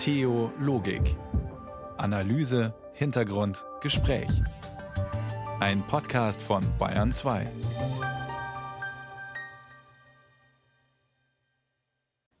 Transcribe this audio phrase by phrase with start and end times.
[0.00, 1.14] Theologik.
[1.98, 4.30] Analyse, Hintergrund, Gespräch.
[5.60, 7.46] Ein Podcast von Bayern 2.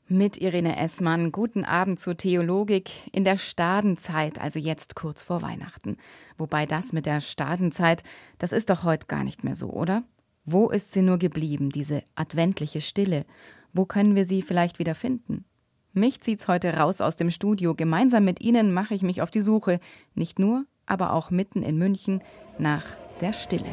[0.08, 5.98] Mit Irene Essmann, guten Abend zur Theologik in der Stadenzeit, also jetzt kurz vor Weihnachten.
[6.38, 8.02] Wobei das mit der Stadenzeit,
[8.38, 10.04] das ist doch heute gar nicht mehr so, oder?
[10.46, 13.26] Wo ist sie nur geblieben, diese adventliche Stille?
[13.74, 15.44] Wo können wir sie vielleicht wieder finden?
[15.92, 17.74] Mich zieht's heute raus aus dem Studio.
[17.74, 19.80] Gemeinsam mit Ihnen mache ich mich auf die Suche,
[20.14, 22.22] nicht nur, aber auch mitten in München,
[22.58, 22.84] nach
[23.20, 23.66] der Stille.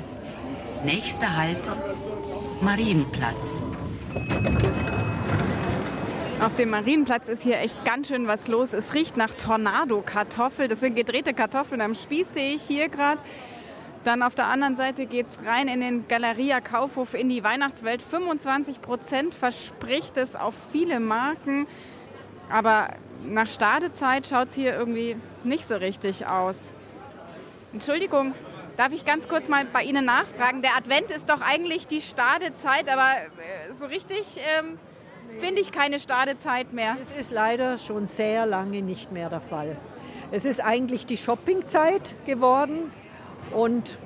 [0.84, 1.59] Nächster Halt,
[2.62, 3.62] Marienplatz.
[6.41, 8.73] Auf dem Marienplatz ist hier echt ganz schön was los.
[8.73, 10.68] Es riecht nach Tornado-Kartoffel.
[10.68, 13.21] Das sind gedrehte Kartoffeln am Spieß, sehe ich hier gerade.
[14.05, 18.02] Dann auf der anderen Seite geht es rein in den Galeria Kaufhof in die Weihnachtswelt.
[18.02, 21.68] 25 Prozent verspricht es auf viele Marken.
[22.49, 22.89] Aber
[23.25, 26.73] nach Stadezeit schaut es hier irgendwie nicht so richtig aus.
[27.73, 28.34] Entschuldigung,
[28.77, 30.62] darf ich ganz kurz mal bei Ihnen nachfragen?
[30.62, 33.12] Der Advent ist doch eigentlich die Stadezeit, aber
[33.70, 34.79] äh, so richtig ähm,
[35.39, 36.95] finde ich keine Stadezeit mehr.
[37.01, 39.77] Es ist leider schon sehr lange nicht mehr der Fall.
[40.32, 42.91] Es ist eigentlich die Shoppingzeit geworden
[43.51, 43.98] und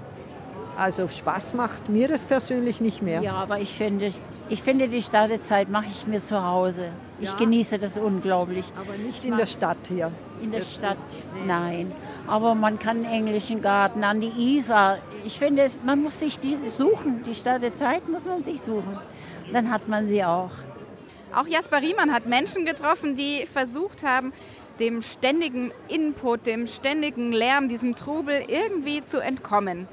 [0.81, 3.21] also Spaß macht mir das persönlich nicht mehr.
[3.21, 4.11] Ja, aber ich finde,
[4.49, 6.85] ich finde die Stadezeit mache ich mir zu Hause.
[7.19, 7.35] Ich Ja.
[7.35, 8.65] genieße das unglaublich.
[8.75, 10.11] Aber nicht in der Stadt hier.
[10.41, 11.91] In der Das Stadt, ist- nein.
[12.27, 14.97] Aber man kann einen englischen Garten an die Isar.
[15.25, 17.21] Ich finde, es, man muss sich die suchen.
[17.23, 18.97] Die Stadezeit muss man sich suchen.
[19.53, 20.49] Dann hat man sie auch.
[21.35, 24.33] Auch Jasper Riemann hat Menschen getroffen, die versucht haben,
[24.79, 29.87] dem ständigen Input, dem ständigen Lärm, diesem Trubel irgendwie zu entkommen.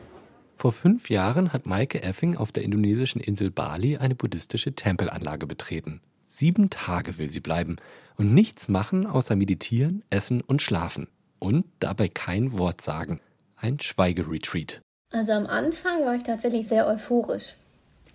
[0.59, 6.01] Vor fünf Jahren hat Maike Effing auf der indonesischen Insel Bali eine buddhistische Tempelanlage betreten.
[6.28, 7.77] Sieben Tage will sie bleiben
[8.17, 11.06] und nichts machen außer meditieren, essen und schlafen.
[11.39, 13.20] Und dabei kein Wort sagen.
[13.56, 14.81] Ein Schweigeretreat.
[15.12, 17.55] Also am Anfang war ich tatsächlich sehr euphorisch.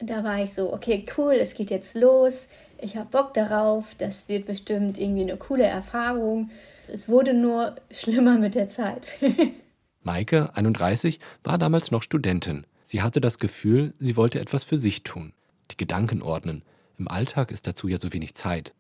[0.02, 2.50] Da war ich so, okay, cool, es geht jetzt los.
[2.78, 3.96] Ich habe Bock darauf.
[4.00, 6.50] Das wird bestimmt irgendwie eine coole Erfahrung.
[6.90, 9.14] Es wurde nur schlimmer mit der Zeit.
[10.04, 12.66] Maike, 31, war damals noch Studentin.
[12.84, 15.34] Sie hatte das Gefühl, sie wollte etwas für sich tun.
[15.72, 16.64] Die Gedanken ordnen.
[16.98, 18.74] Im Alltag ist dazu ja so wenig Zeit.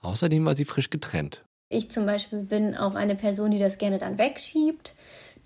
[0.00, 1.44] Außerdem war sie frisch getrennt.
[1.68, 4.94] Ich zum Beispiel bin auch eine Person, die das gerne dann wegschiebt,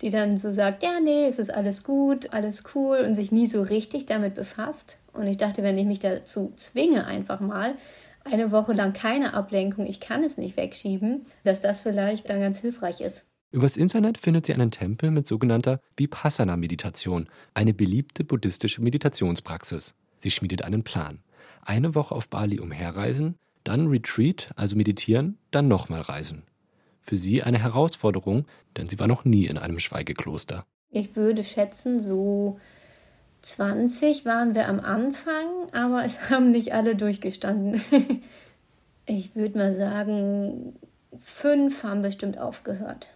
[0.01, 3.45] die dann so sagt, ja, nee, es ist alles gut, alles cool und sich nie
[3.45, 4.97] so richtig damit befasst.
[5.13, 7.75] Und ich dachte, wenn ich mich dazu zwinge, einfach mal
[8.23, 12.59] eine Woche lang keine Ablenkung, ich kann es nicht wegschieben, dass das vielleicht dann ganz
[12.59, 13.25] hilfreich ist.
[13.55, 19.95] Übers Internet findet sie einen Tempel mit sogenannter Vipassana-Meditation, eine beliebte buddhistische Meditationspraxis.
[20.17, 21.19] Sie schmiedet einen Plan.
[21.61, 26.41] Eine Woche auf Bali umherreisen, dann Retreat, also meditieren, dann nochmal reisen.
[26.99, 28.45] Für sie eine Herausforderung,
[28.75, 30.61] denn sie war noch nie in einem Schweigekloster.
[30.91, 32.59] Ich würde schätzen, so
[33.41, 37.81] 20 waren wir am Anfang, aber es haben nicht alle durchgestanden.
[39.07, 40.73] Ich würde mal sagen,
[41.21, 43.07] fünf haben bestimmt aufgehört.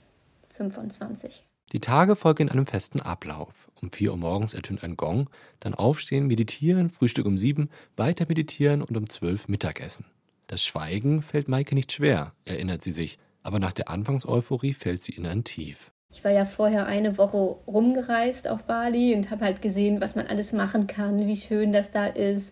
[0.60, 1.46] 25.
[1.72, 3.70] Die Tage folgen in einem festen Ablauf.
[3.80, 8.82] Um 4 Uhr morgens ertönt ein Gong, dann aufstehen, meditieren, Frühstück um 7, weiter meditieren
[8.82, 10.06] und um 12 Mittagessen.
[10.48, 15.14] Das Schweigen fällt Maike nicht schwer, erinnert sie sich, aber nach der Anfangseuphorie fällt sie
[15.14, 15.92] in ein Tief.
[16.12, 17.38] Ich war ja vorher eine Woche
[17.68, 21.92] rumgereist auf Bali und habe halt gesehen, was man alles machen kann, wie schön das
[21.92, 22.52] da ist.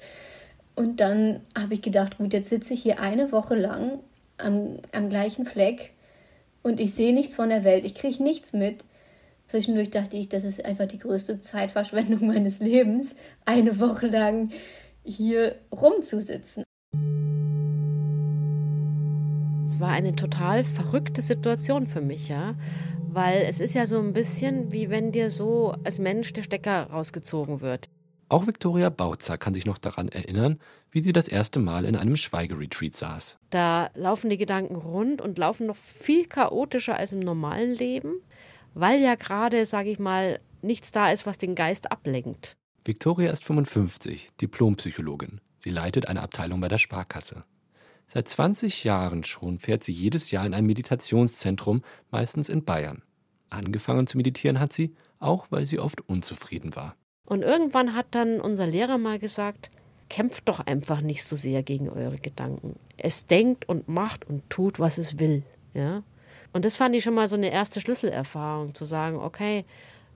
[0.75, 3.99] Und dann habe ich gedacht, gut, jetzt sitze ich hier eine Woche lang
[4.37, 5.91] am, am gleichen Fleck
[6.63, 8.83] und ich sehe nichts von der Welt, ich kriege nichts mit.
[9.47, 14.51] Zwischendurch dachte ich, das ist einfach die größte Zeitverschwendung meines Lebens, eine Woche lang
[15.03, 16.63] hier rumzusitzen.
[19.65, 22.55] Es war eine total verrückte Situation für mich, ja.
[23.09, 26.89] Weil es ist ja so ein bisschen wie wenn dir so als Mensch der Stecker
[26.91, 27.86] rausgezogen wird.
[28.29, 30.59] Auch Viktoria Bautzer kann sich noch daran erinnern,
[30.91, 33.37] wie sie das erste Mal in einem Schweigeretreat saß.
[33.49, 38.21] Da laufen die Gedanken rund und laufen noch viel chaotischer als im normalen Leben,
[38.73, 42.57] weil ja gerade, sage ich mal, nichts da ist, was den Geist ablenkt.
[42.83, 45.39] Viktoria ist 55, Diplompsychologin.
[45.59, 47.43] Sie leitet eine Abteilung bei der Sparkasse.
[48.07, 51.81] Seit 20 Jahren schon fährt sie jedes Jahr in ein Meditationszentrum,
[52.11, 53.01] meistens in Bayern.
[53.49, 56.95] Angefangen zu meditieren hat sie, auch weil sie oft unzufrieden war.
[57.27, 59.69] Und irgendwann hat dann unser Lehrer mal gesagt,
[60.09, 62.79] kämpft doch einfach nicht so sehr gegen eure Gedanken.
[62.95, 65.43] Es denkt und macht und tut, was es will.
[65.73, 66.03] Ja?
[66.53, 69.65] Und das fand ich schon mal so eine erste Schlüsselerfahrung, zu sagen, okay,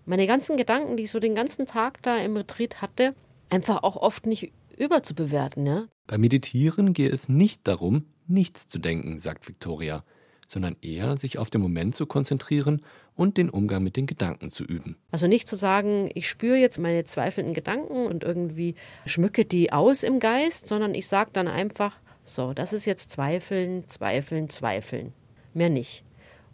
[0.05, 3.13] meine ganzen Gedanken, die ich so den ganzen Tag da im Retreat hatte,
[3.49, 5.65] einfach auch oft nicht überzubewerten.
[5.65, 5.87] Ja?
[6.07, 10.05] Beim Meditieren gehe es nicht darum, nichts zu denken, sagt Victoria,
[10.47, 12.81] sondern eher sich auf den Moment zu konzentrieren
[13.15, 14.95] und den Umgang mit den Gedanken zu üben.
[15.11, 18.75] Also nicht zu sagen, ich spüre jetzt meine zweifelnden Gedanken und irgendwie
[19.05, 23.87] schmücke die aus im Geist, sondern ich sage dann einfach, so, das ist jetzt Zweifeln,
[23.87, 25.13] Zweifeln, Zweifeln.
[25.53, 26.03] Mehr nicht.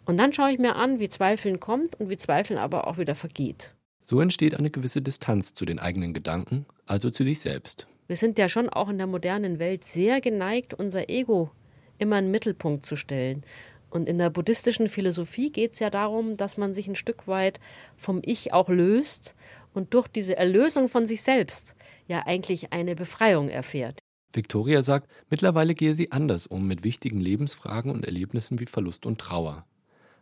[0.06, 3.14] Und dann schaue ich mir an, wie Zweifeln kommt und wie Zweifeln aber auch wieder
[3.14, 3.74] vergeht.
[4.04, 7.86] So entsteht eine gewisse Distanz zu den eigenen Gedanken, also zu sich selbst.
[8.06, 11.50] Wir sind ja schon auch in der modernen Welt sehr geneigt, unser Ego
[11.98, 13.44] immer in den Mittelpunkt zu stellen.
[13.90, 17.58] Und in der buddhistischen Philosophie geht es ja darum, dass man sich ein Stück weit
[17.96, 19.34] vom Ich auch löst
[19.72, 21.74] und durch diese Erlösung von sich selbst
[22.06, 23.98] ja eigentlich eine Befreiung erfährt.
[24.32, 29.18] Victoria sagt, mittlerweile gehe sie anders um mit wichtigen Lebensfragen und Erlebnissen wie Verlust und
[29.18, 29.64] Trauer.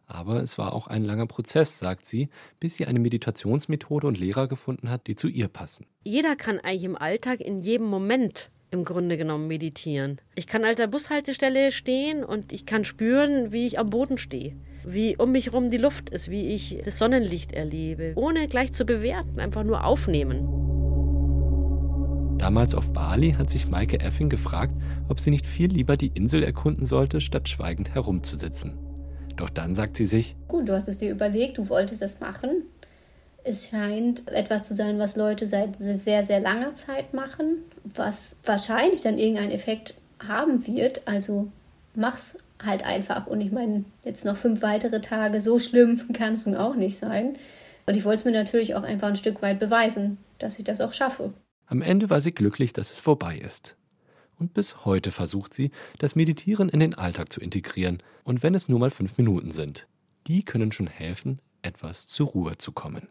[0.06, 2.28] Aber es war auch ein langer Prozess, sagt sie,
[2.60, 5.86] bis sie eine Meditationsmethode und Lehrer gefunden hat, die zu ihr passen.
[6.04, 10.20] Jeder kann eigentlich im Alltag in jedem Moment im Grunde genommen meditieren.
[10.34, 14.54] Ich kann an der Bushaltestelle stehen und ich kann spüren, wie ich am Boden stehe,
[14.84, 18.84] wie um mich herum die Luft ist, wie ich das Sonnenlicht erlebe, ohne gleich zu
[18.84, 20.48] bewerten, einfach nur aufnehmen.
[22.38, 24.74] Damals auf Bali hat sich Maike Effing gefragt,
[25.08, 28.74] ob sie nicht viel lieber die Insel erkunden sollte, statt schweigend herumzusitzen.
[29.36, 32.64] Doch dann sagt sie sich, Gut, du hast es dir überlegt, du wolltest es machen.
[33.48, 39.02] Es scheint etwas zu sein, was Leute seit sehr, sehr langer Zeit machen, was wahrscheinlich
[39.02, 41.06] dann irgendeinen Effekt haben wird.
[41.06, 41.52] Also
[41.94, 43.28] mach's halt einfach.
[43.28, 46.98] Und ich meine, jetzt noch fünf weitere Tage, so schlimm kann es nun auch nicht
[46.98, 47.38] sein.
[47.86, 50.80] Und ich wollte es mir natürlich auch einfach ein Stück weit beweisen, dass ich das
[50.80, 51.32] auch schaffe.
[51.66, 53.76] Am Ende war sie glücklich, dass es vorbei ist.
[54.40, 55.70] Und bis heute versucht sie,
[56.00, 59.86] das Meditieren in den Alltag zu integrieren, und wenn es nur mal fünf Minuten sind.
[60.26, 63.06] Die können schon helfen, etwas zur Ruhe zu kommen.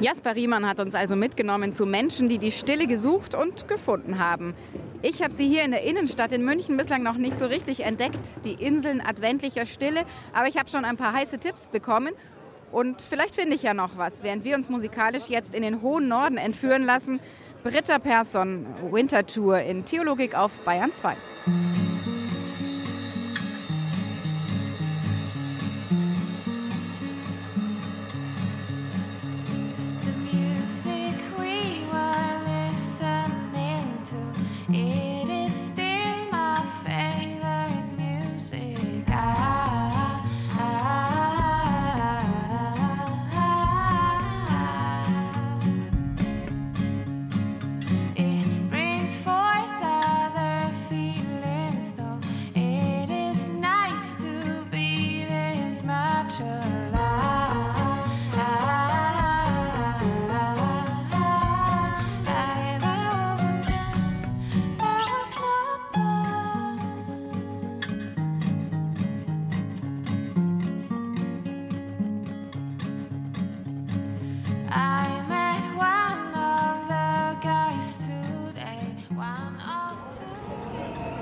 [0.00, 4.54] Jasper Riemann hat uns also mitgenommen zu Menschen, die die Stille gesucht und gefunden haben.
[5.02, 8.44] Ich habe sie hier in der Innenstadt in München bislang noch nicht so richtig entdeckt,
[8.44, 12.14] die Inseln adventlicher Stille, aber ich habe schon ein paar heiße Tipps bekommen
[12.70, 16.06] und vielleicht finde ich ja noch was, während wir uns musikalisch jetzt in den hohen
[16.06, 17.18] Norden entführen lassen.
[17.64, 21.16] Britta Persson, Wintertour in Theologik auf Bayern 2.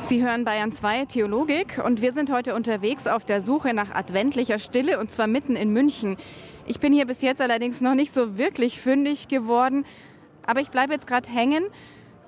[0.06, 4.60] Sie hören Bayern 2 Theologik und wir sind heute unterwegs auf der Suche nach adventlicher
[4.60, 6.16] Stille und zwar mitten in München.
[6.64, 9.84] Ich bin hier bis jetzt allerdings noch nicht so wirklich fündig geworden,
[10.46, 11.64] aber ich bleibe jetzt gerade hängen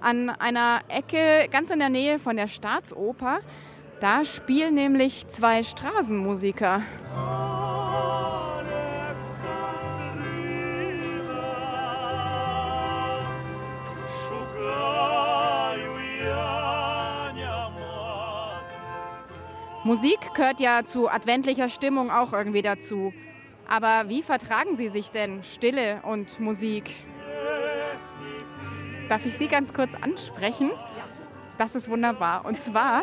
[0.01, 3.39] an einer Ecke ganz in der Nähe von der Staatsoper.
[4.01, 6.83] Da spielen nämlich zwei Straßenmusiker.
[19.89, 23.15] Musik gehört ja zu adventlicher Stimmung auch irgendwie dazu.
[23.67, 26.91] Aber wie vertragen Sie sich denn Stille und Musik?
[29.09, 30.71] Darf ich Sie ganz kurz ansprechen?
[31.57, 32.45] Das ist wunderbar.
[32.45, 33.03] Und zwar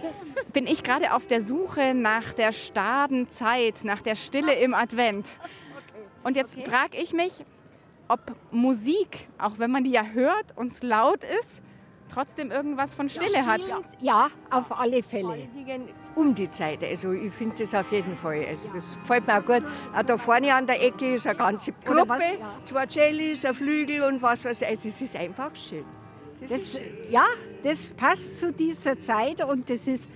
[0.52, 5.26] bin ich gerade auf der Suche nach der starren Zeit, nach der Stille im Advent.
[6.22, 7.46] Und jetzt frage ich mich,
[8.08, 11.62] ob Musik, auch wenn man die ja hört und es laut ist,
[12.08, 13.60] trotzdem irgendwas von Stille hat.
[14.00, 15.48] Ja, auf alle Fälle.
[16.14, 16.82] Um die Zeit.
[16.82, 18.44] Also ich finde das auf jeden Fall.
[18.48, 19.62] Also das gefällt mir auch gut.
[19.94, 22.18] Auch da vorne an der Ecke ist eine ganze Gruppe,
[22.64, 24.66] zwei Cellis, ein Flügel und was weiß ich.
[24.66, 25.84] Also es ist einfach schön.
[26.40, 27.24] Das das, ja,
[27.62, 30.10] das passt zu dieser Zeit und das ist,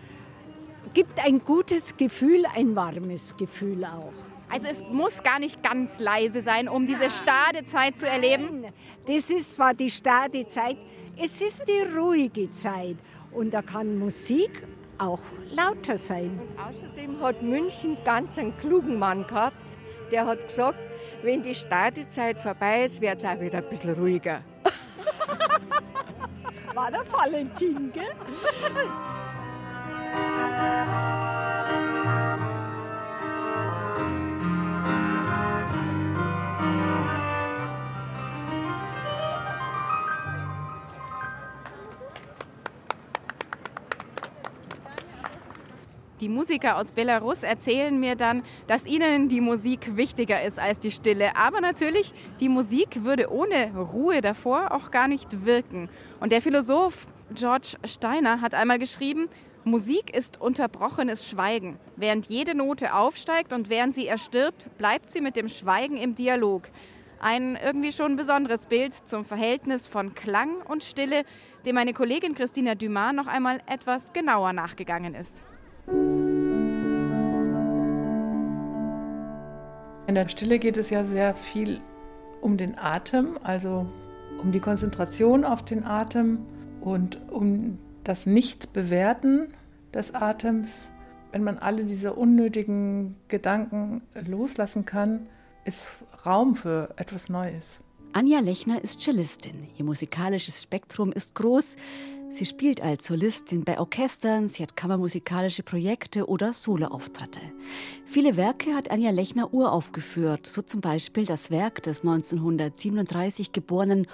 [0.93, 4.13] gibt ein gutes Gefühl, ein warmes Gefühl auch.
[4.53, 8.65] Also es muss gar nicht ganz leise sein, um diese Stadezeit zu erleben.
[9.07, 10.77] Das ist zwar die Stadezeit,
[11.23, 12.97] es ist die ruhige Zeit
[13.33, 16.41] und da kann Musik auch lauter sein.
[16.41, 19.57] Und außerdem hat München ganz einen klugen Mann gehabt,
[20.11, 20.79] der hat gesagt,
[21.23, 24.43] wenn die Stadezeit vorbei ist, wird es auch wieder ein bisschen ruhiger.
[26.75, 28.15] War der Valentin, gell?
[46.21, 50.91] Die Musiker aus Belarus erzählen mir dann, dass ihnen die Musik wichtiger ist als die
[50.91, 51.35] Stille.
[51.35, 55.89] Aber natürlich, die Musik würde ohne Ruhe davor auch gar nicht wirken.
[56.21, 59.29] Und der Philosoph George Steiner hat einmal geschrieben,
[59.65, 61.79] Musik ist unterbrochenes Schweigen.
[61.97, 66.69] Während jede Note aufsteigt und während sie erstirbt, bleibt sie mit dem Schweigen im Dialog.
[67.19, 71.25] Ein irgendwie schon besonderes Bild zum Verhältnis von Klang und Stille,
[71.65, 75.45] dem meine Kollegin Christina Dumas noch einmal etwas genauer nachgegangen ist.
[80.07, 81.81] In der Stille geht es ja sehr viel
[82.41, 83.87] um den Atem, also
[84.41, 86.39] um die Konzentration auf den Atem
[86.81, 89.55] und um das Nicht-Bewerten
[89.95, 90.91] des Atems.
[91.33, 95.29] Wenn man alle diese unnötigen Gedanken loslassen kann,
[95.65, 95.91] ist
[96.27, 97.81] Raum für etwas Neues.
[98.13, 99.69] Anja Lechner ist Cellistin.
[99.79, 101.77] Ihr musikalisches Spektrum ist groß.
[102.33, 107.41] Sie spielt als Solistin bei Orchestern, sie hat kammermusikalische Projekte oder Soloauftritte.
[108.07, 114.07] Viele Werke hat Anja Lechner uraufgeführt, so zum Beispiel das Werk des 1937 geborenen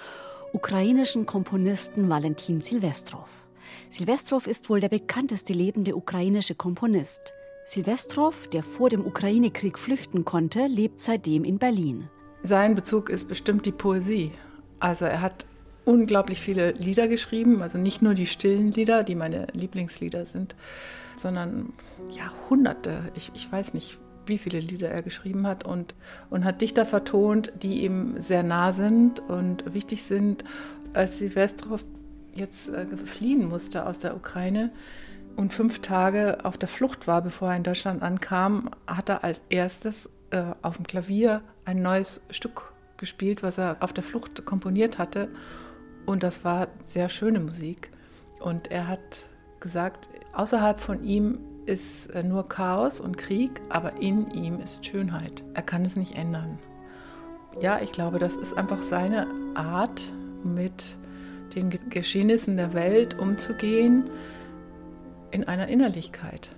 [0.51, 3.29] ukrainischen Komponisten Valentin Silvestrov.
[3.89, 7.33] Silvestrov ist wohl der bekannteste lebende ukrainische Komponist.
[7.65, 12.09] Silvestrov, der vor dem Ukraine-Krieg flüchten konnte, lebt seitdem in Berlin.
[12.41, 14.31] Sein Bezug ist bestimmt die Poesie.
[14.79, 15.45] Also er hat
[15.87, 20.55] unglaublich viele Lieder geschrieben, also nicht nur die stillen Lieder, die meine Lieblingslieder sind,
[21.15, 21.71] sondern
[22.11, 25.95] ja, hunderte, ich, ich weiß nicht, wie viele Lieder er geschrieben hat und,
[26.29, 30.43] und hat Dichter vertont, die ihm sehr nah sind und wichtig sind.
[30.93, 31.83] Als Silvestrov
[32.35, 34.71] jetzt äh, fliehen musste aus der Ukraine
[35.37, 39.41] und fünf Tage auf der Flucht war, bevor er in Deutschland ankam, hat er als
[39.49, 44.97] erstes äh, auf dem Klavier ein neues Stück gespielt, was er auf der Flucht komponiert
[44.97, 45.29] hatte.
[46.07, 47.91] Und das war sehr schöne Musik.
[48.39, 49.25] Und er hat
[49.59, 55.43] gesagt, außerhalb von ihm ist äh, nur Chaos und Krieg, aber in ihm ist Schönheit.
[55.53, 56.59] Er kann es nicht ändern.
[57.59, 60.95] Ja, ich glaube, das ist einfach seine Art, mit
[61.55, 64.09] den Geschehnissen der Welt umzugehen,
[65.31, 66.51] in einer Innerlichkeit.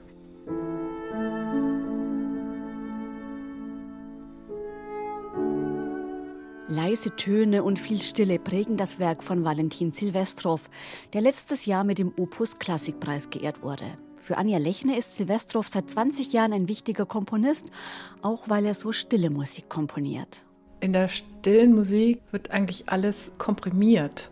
[6.69, 10.69] Leise Töne und viel Stille prägen das Werk von Valentin Silvestrov,
[11.13, 13.85] der letztes Jahr mit dem Opus Klassikpreis geehrt wurde.
[14.17, 17.71] Für Anja Lechner ist Silvestrov seit 20 Jahren ein wichtiger Komponist,
[18.21, 20.43] auch weil er so stille Musik komponiert.
[20.79, 24.29] In der stillen Musik wird eigentlich alles komprimiert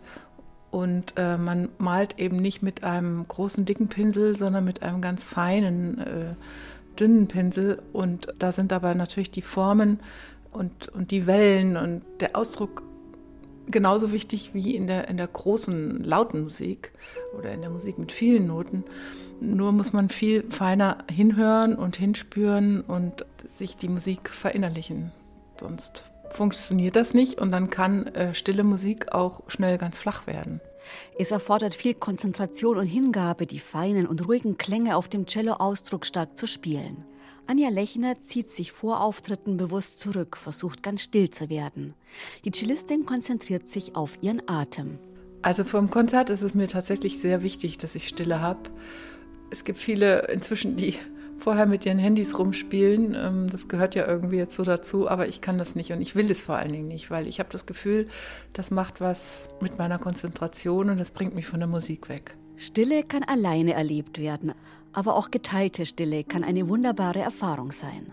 [0.70, 5.24] und äh, man malt eben nicht mit einem großen, dicken Pinsel, sondern mit einem ganz
[5.24, 6.34] feinen, äh,
[7.00, 7.82] dünnen Pinsel.
[7.92, 10.00] Und da sind aber natürlich die Formen
[10.52, 12.82] und, und die Wellen und der Ausdruck
[13.70, 16.92] genauso wichtig wie in der, in der großen, lauten Musik
[17.36, 18.84] oder in der Musik mit vielen Noten.
[19.40, 25.12] Nur muss man viel feiner hinhören und hinspüren und sich die Musik verinnerlichen.
[25.60, 30.60] Sonst funktioniert das nicht und dann kann äh, stille Musik auch schnell ganz flach werden.
[31.18, 36.36] Es erfordert viel Konzentration und Hingabe, die feinen und ruhigen Klänge auf dem Cello ausdrucksstark
[36.36, 37.04] zu spielen.
[37.46, 41.94] Anja Lechner zieht sich vor Auftritten bewusst zurück, versucht ganz still zu werden.
[42.44, 44.98] Die Cellistin konzentriert sich auf ihren Atem.
[45.40, 48.70] Also vom Konzert ist es mir tatsächlich sehr wichtig, dass ich Stille habe.
[49.50, 50.94] Es gibt viele inzwischen, die
[51.38, 53.14] vorher mit ihren Handys rumspielen.
[53.14, 56.14] Ähm, das gehört ja irgendwie jetzt so dazu, aber ich kann das nicht und ich
[56.14, 58.08] will es vor allen Dingen nicht, weil ich habe das Gefühl,
[58.52, 62.36] das macht was mit meiner Konzentration und das bringt mich von der Musik weg.
[62.56, 64.52] Stille kann alleine erlebt werden,
[64.92, 68.12] aber auch geteilte Stille kann eine wunderbare Erfahrung sein.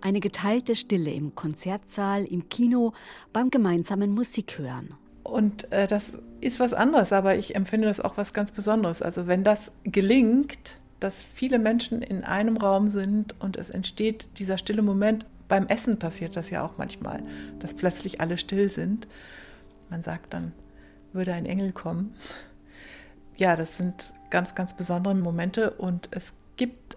[0.00, 2.92] Eine geteilte Stille im Konzertsaal, im Kino,
[3.32, 4.94] beim gemeinsamen Musikhören.
[5.22, 9.02] Und äh, das ist was anderes, aber ich empfinde das auch was ganz Besonderes.
[9.02, 14.58] Also wenn das gelingt, dass viele Menschen in einem Raum sind und es entsteht dieser
[14.58, 15.26] stille Moment.
[15.48, 17.22] Beim Essen passiert das ja auch manchmal,
[17.58, 19.08] dass plötzlich alle still sind.
[19.88, 20.52] Man sagt dann,
[21.12, 22.14] würde ein Engel kommen.
[23.36, 26.96] Ja, das sind ganz, ganz besondere Momente und es gibt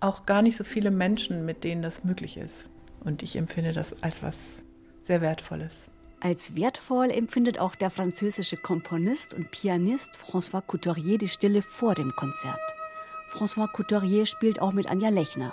[0.00, 2.68] auch gar nicht so viele Menschen, mit denen das möglich ist.
[3.00, 4.62] Und ich empfinde das als was
[5.02, 5.86] sehr Wertvolles.
[6.20, 12.12] Als wertvoll empfindet auch der französische Komponist und Pianist François Couturier die Stille vor dem
[12.16, 12.60] Konzert.
[13.34, 15.52] François Couturier spielt auch mit Anja Lechner.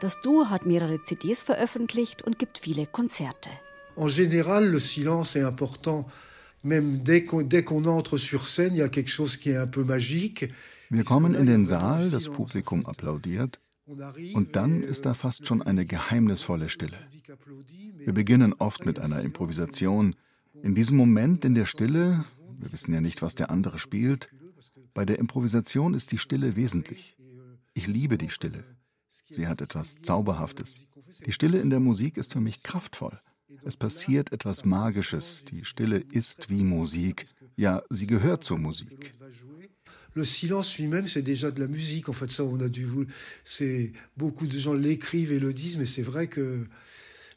[0.00, 3.50] Das Duo hat mehrere CDs veröffentlicht und gibt viele Konzerte.
[3.96, 6.06] En général, le silence est important.
[6.62, 9.84] Même dès qu'on entre sur scène, il y a quelque chose qui est un peu
[9.84, 10.52] magique.
[10.90, 13.60] Wir kommen in den Saal, das Publikum applaudiert
[14.34, 16.98] und dann ist da fast schon eine geheimnisvolle Stille.
[17.98, 20.14] Wir beginnen oft mit einer Improvisation.
[20.62, 22.24] In diesem Moment in der Stille,
[22.58, 24.30] wir wissen ja nicht, was der andere spielt,
[24.94, 27.17] bei der Improvisation ist die Stille wesentlich.
[27.74, 28.64] Ich liebe die Stille.
[29.28, 30.80] Sie hat etwas Zauberhaftes.
[31.26, 33.18] Die Stille in der Musik ist für mich kraftvoll.
[33.64, 35.44] Es passiert etwas Magisches.
[35.44, 37.26] Die Stille ist wie Musik.
[37.56, 39.12] Ja, sie gehört zur Musik.
[40.14, 42.08] Le silence lui-même, c'est déjà de la musique.
[42.08, 43.06] En fait, ça, on a dû vous.
[43.44, 46.66] C'est beaucoup de gens l'écrivent et le disent, mais c'est vrai que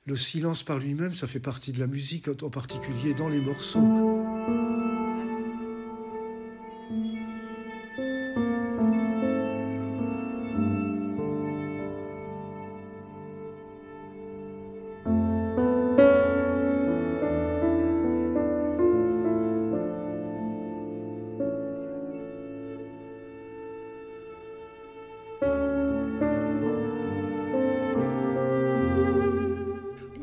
[0.06, 4.21] le silence par lui-même, ça fait partie de la musique, en particulier dans les morceaux.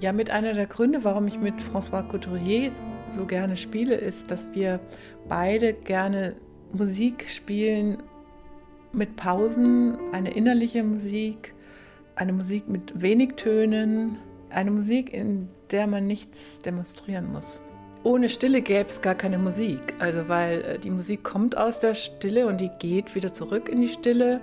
[0.09, 2.73] Ja, mit einer der Gründe, warum ich mit François Couturier
[3.11, 4.81] so gerne spiele, ist, dass wir
[5.29, 6.35] beide gerne
[6.73, 7.99] Musik spielen
[8.95, 11.53] mit Pausen, eine innerliche Musik,
[12.17, 14.17] eine Musik mit wenig Tönen,
[14.49, 17.61] eine Musik, in der man nichts demonstrieren muss.
[18.03, 21.95] Ohne Stille gäbe es gar keine Musik, also weil äh, die Musik kommt aus der
[21.95, 24.41] Stille und die geht wieder zurück in die Stille.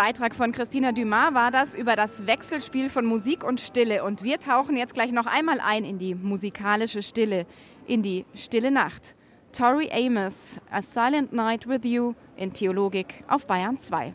[0.00, 4.02] Beitrag von Christina Dumas war das über das Wechselspiel von Musik und Stille.
[4.02, 7.44] Und wir tauchen jetzt gleich noch einmal ein in die musikalische Stille,
[7.86, 9.14] in die stille Nacht.
[9.52, 14.14] Tori Amos, A Silent Night with You in Theologik auf Bayern 2.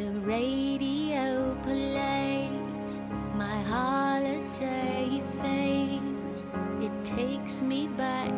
[0.00, 3.02] The radio plays
[3.34, 6.46] my holiday fades.
[6.80, 8.32] It takes me back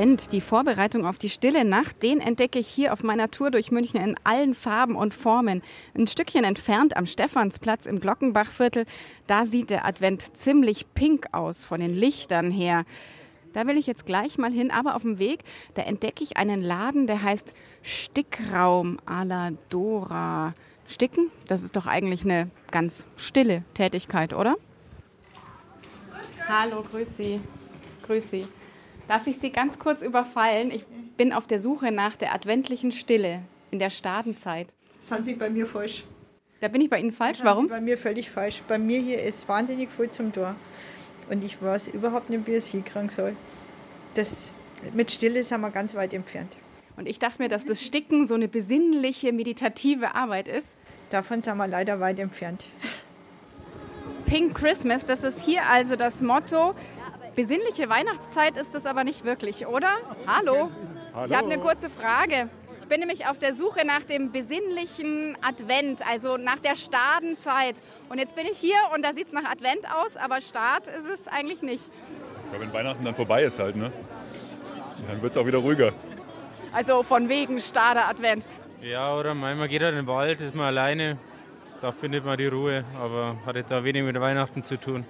[0.00, 3.70] Advent, die Vorbereitung auf die stille Nacht, den entdecke ich hier auf meiner Tour durch
[3.70, 5.60] München in allen Farben und Formen.
[5.94, 8.86] Ein Stückchen entfernt am Stephansplatz im Glockenbachviertel,
[9.26, 12.86] da sieht der Advent ziemlich pink aus von den Lichtern her.
[13.52, 15.40] Da will ich jetzt gleich mal hin, aber auf dem Weg,
[15.74, 20.54] da entdecke ich einen Laden, der heißt Stickraum à la Dora.
[20.88, 24.56] Sticken, das ist doch eigentlich eine ganz stille Tätigkeit, oder?
[26.48, 27.38] Hallo, grüß Sie.
[28.06, 28.48] Grüß Sie.
[29.10, 30.70] Darf ich Sie ganz kurz überfallen?
[30.70, 33.42] Ich bin auf der Suche nach der adventlichen Stille
[33.72, 34.68] in der Stadenzeit.
[35.00, 36.04] Sind Sie bei mir falsch?
[36.60, 37.40] Da bin ich bei Ihnen falsch.
[37.42, 37.66] Warum?
[37.66, 38.62] Bei mir völlig falsch.
[38.68, 40.54] Bei mir hier ist wahnsinnig viel zum Tor.
[41.28, 43.34] Und ich weiß überhaupt nicht, wie es hinkriegen soll.
[44.14, 44.52] Das,
[44.92, 46.56] mit Stille sind wir ganz weit entfernt.
[46.96, 50.68] Und ich dachte mir, dass das Sticken so eine besinnliche, meditative Arbeit ist.
[51.10, 52.66] Davon sind wir leider weit entfernt.
[54.26, 56.76] Pink Christmas, das ist hier also das Motto.
[57.34, 59.92] Besinnliche Weihnachtszeit ist es aber nicht wirklich, oder?
[60.26, 60.70] Hallo.
[61.14, 61.26] Hallo.
[61.26, 62.48] Ich habe eine kurze Frage.
[62.80, 67.76] Ich bin nämlich auf der Suche nach dem besinnlichen Advent, also nach der Stadenzeit.
[68.08, 71.08] Und jetzt bin ich hier und da sieht es nach Advent aus, aber Start ist
[71.08, 71.88] es eigentlich nicht.
[72.52, 73.92] Ja, wenn Weihnachten dann vorbei ist halt, ne?
[75.08, 75.92] Dann wird es auch wieder ruhiger.
[76.72, 78.46] Also von wegen Stade Advent.
[78.82, 81.16] Ja, oder man geht halt in den Wald, ist man alleine.
[81.80, 85.06] Da findet man die Ruhe, aber hat jetzt auch wenig mit Weihnachten zu tun.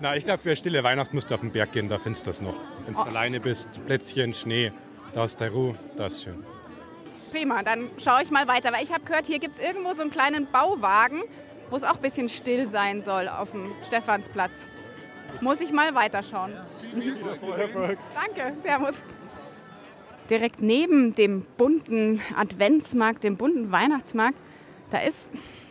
[0.00, 2.26] Na, ich glaube, für eine stille Weihnacht musst du auf den Berg gehen, da findest
[2.26, 2.54] du das noch.
[2.84, 3.04] Wenn du Oh.
[3.04, 4.72] alleine bist, Plätzchen, Schnee,
[5.14, 6.44] da hast du Ruhe, das ist schön.
[7.32, 8.72] Prima, dann schaue ich mal weiter.
[8.72, 11.22] Weil ich habe gehört, hier gibt es irgendwo so einen kleinen Bauwagen,
[11.70, 14.66] wo es auch ein bisschen still sein soll auf dem Stephansplatz.
[15.40, 16.52] muss ich mal weiterschauen.
[18.14, 19.02] Danke, Servus.
[20.30, 24.38] Direkt neben dem bunten Adventsmarkt, dem bunten Weihnachtsmarkt,
[24.90, 25.28] da ist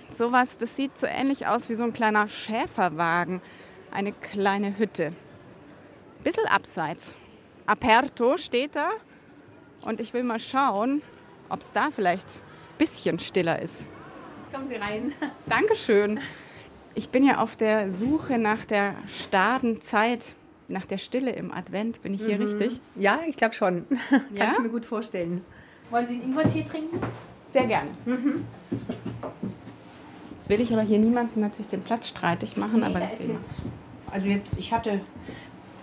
[0.10, 3.42] sowas, das sieht so ähnlich aus wie so ein kleiner Schäferwagen.
[3.96, 5.14] Eine kleine Hütte.
[6.22, 7.16] Bisschen abseits.
[7.66, 8.90] Aperto steht da.
[9.84, 11.02] Und ich will mal schauen,
[11.48, 13.88] ob es da vielleicht ein bisschen stiller ist.
[14.52, 15.14] Kommen Sie rein.
[15.46, 16.20] Dankeschön.
[16.94, 20.36] Ich bin ja auf der Suche nach der starren Zeit,
[20.68, 22.02] nach der Stille im Advent.
[22.02, 22.44] Bin ich hier Mhm.
[22.48, 22.82] richtig?
[22.96, 23.86] Ja, ich glaube schon.
[24.10, 24.50] Kann Ja?
[24.52, 25.42] ich mir gut vorstellen.
[25.90, 27.00] Wollen Sie einen Ingwertee trinken?
[27.50, 27.92] Sehr gerne.
[28.06, 28.46] Mhm.
[30.36, 33.62] Jetzt will ich aber hier niemanden natürlich den Platz streitig machen, aber da ist jetzt,
[34.16, 35.02] also jetzt, ich hatte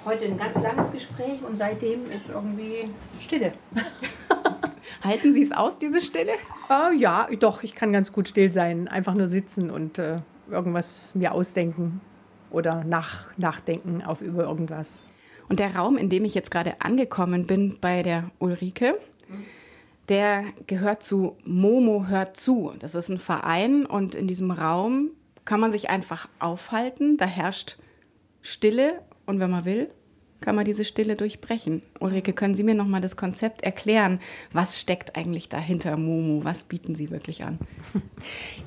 [0.06, 2.88] heute ein ganz langes Gespräch und seitdem ist irgendwie
[3.20, 3.52] Stille.
[5.04, 6.32] Halten Sie es aus, diese Stille?
[6.70, 8.88] Äh, ja, doch, ich kann ganz gut still sein.
[8.88, 12.00] Einfach nur sitzen und äh, irgendwas mir ausdenken
[12.50, 15.04] oder nach, nachdenken auf über irgendwas.
[15.50, 18.98] Und der Raum, in dem ich jetzt gerade angekommen bin bei der Ulrike,
[20.08, 22.72] der gehört zu Momo hört zu.
[22.78, 25.10] Das ist ein Verein und in diesem Raum
[25.44, 27.18] kann man sich einfach aufhalten.
[27.18, 27.76] Da herrscht
[28.42, 29.88] Stille und wenn man will,
[30.42, 31.82] kann man diese Stille durchbrechen.
[32.00, 34.20] Ulrike, können Sie mir noch mal das Konzept erklären?
[34.52, 36.44] Was steckt eigentlich dahinter Momo?
[36.44, 37.58] Was bieten Sie wirklich an?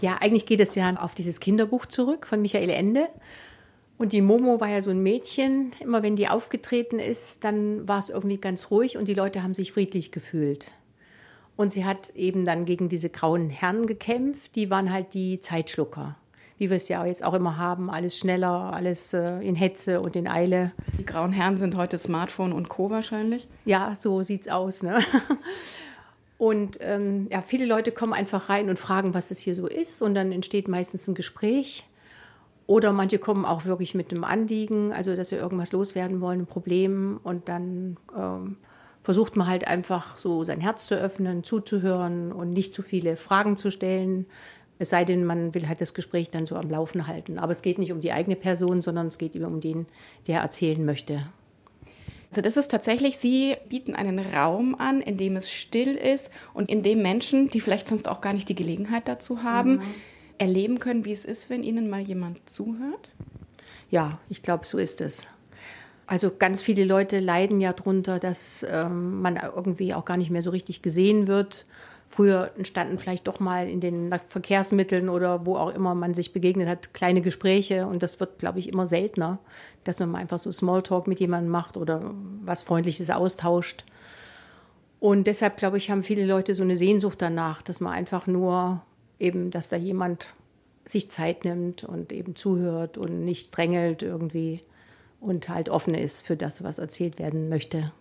[0.02, 3.08] Ja, eigentlich geht es ja auf dieses Kinderbuch zurück von Michael Ende.
[3.98, 5.72] Und die Momo war ja so ein Mädchen.
[5.80, 9.54] Immer wenn die aufgetreten ist, dann war es irgendwie ganz ruhig und die Leute haben
[9.54, 10.68] sich friedlich gefühlt.
[11.56, 14.56] Und sie hat eben dann gegen diese grauen Herren gekämpft.
[14.56, 16.18] Die waren halt die Zeitschlucker.
[16.58, 17.90] Wie wir es ja jetzt auch immer haben.
[17.90, 20.72] Alles schneller, alles äh, in Hetze und in Eile.
[20.98, 22.90] Die grauen Herren sind heute Smartphone und Co.
[22.90, 23.48] wahrscheinlich.
[23.66, 24.84] Ja, so sieht's aus.
[24.84, 25.00] Ne?
[26.38, 30.02] Und ähm, ja, viele Leute kommen einfach rein und fragen, was das hier so ist.
[30.02, 31.86] Und dann entsteht meistens ein Gespräch.
[32.68, 36.46] Oder manche kommen auch wirklich mit einem Anliegen, also dass sie irgendwas loswerden wollen, ein
[36.48, 37.20] Problem.
[37.24, 38.58] Und dann ähm,
[39.04, 43.56] versucht man halt einfach so sein Herz zu öffnen, zuzuhören und nicht zu viele Fragen
[43.56, 44.26] zu stellen.
[44.78, 47.40] Es sei denn, man will halt das Gespräch dann so am Laufen halten.
[47.40, 49.86] Aber es geht nicht um die eigene Person, sondern es geht um den,
[50.28, 51.26] der erzählen möchte.
[52.32, 56.70] Also das ist tatsächlich, Sie bieten einen Raum an, in dem es still ist und
[56.70, 59.82] in dem Menschen, die vielleicht sonst auch gar nicht die Gelegenheit dazu haben, Mhm.
[60.38, 63.12] erleben können, wie es ist, wenn Ihnen mal jemand zuhört.
[63.90, 65.28] Ja, ich glaube, so ist es.
[66.08, 70.42] Also ganz viele Leute leiden ja darunter, dass ähm, man irgendwie auch gar nicht mehr
[70.42, 71.64] so richtig gesehen wird.
[72.16, 76.70] Früher entstanden vielleicht doch mal in den Verkehrsmitteln oder wo auch immer man sich begegnet
[76.70, 77.88] hat, kleine Gespräche.
[77.88, 79.40] Und das wird, glaube ich, immer seltener,
[79.84, 83.84] dass man mal einfach so Smalltalk mit jemandem macht oder was Freundliches austauscht.
[85.02, 88.82] Und deshalb, glaube ich, haben viele Leute so eine Sehnsucht danach, dass man einfach nur
[89.20, 90.28] eben, dass da jemand
[90.86, 94.62] sich Zeit nimmt und eben zuhört und nicht drängelt irgendwie
[95.20, 97.92] und halt offen ist für das, was erzählt werden möchte.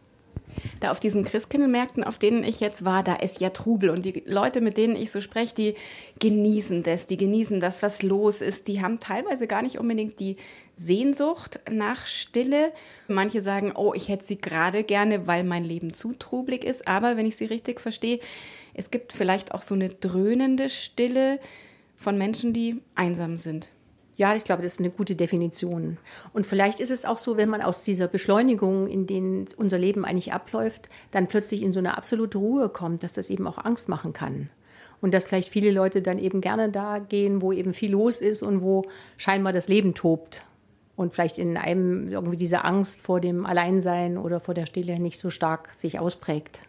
[0.81, 3.91] Da auf diesen Christkindlmärkten, auf denen ich jetzt war, da ist ja Trubel.
[3.91, 5.75] Und die Leute, mit denen ich so spreche, die
[6.21, 8.69] genießen das, die genießen das, was los ist.
[8.69, 10.37] Die haben teilweise gar nicht unbedingt die
[10.77, 12.73] Sehnsucht nach Stille.
[13.09, 16.89] Manche sagen, oh, ich hätte sie gerade gerne, weil mein Leben zu trubelig ist.
[16.89, 18.21] Aber wenn ich sie richtig verstehe,
[18.75, 21.39] es gibt vielleicht auch so eine dröhnende Stille
[21.97, 23.69] von Menschen, die einsam sind.
[24.17, 25.99] Ja, ich glaube, das ist eine gute Definition.
[26.33, 30.05] Und vielleicht ist es auch so, wenn man aus dieser Beschleunigung, in denen unser Leben
[30.05, 33.89] eigentlich abläuft, dann plötzlich in so eine absolute Ruhe kommt, dass das eben auch Angst
[33.89, 34.51] machen kann.
[35.01, 38.43] Und dass vielleicht viele Leute dann eben gerne da gehen, wo eben viel los ist
[38.43, 40.45] und wo scheinbar das Leben tobt.
[40.97, 45.19] Und vielleicht in einem irgendwie diese Angst vor dem Alleinsein oder vor der Stille nicht
[45.19, 46.61] so stark sich ausprägt.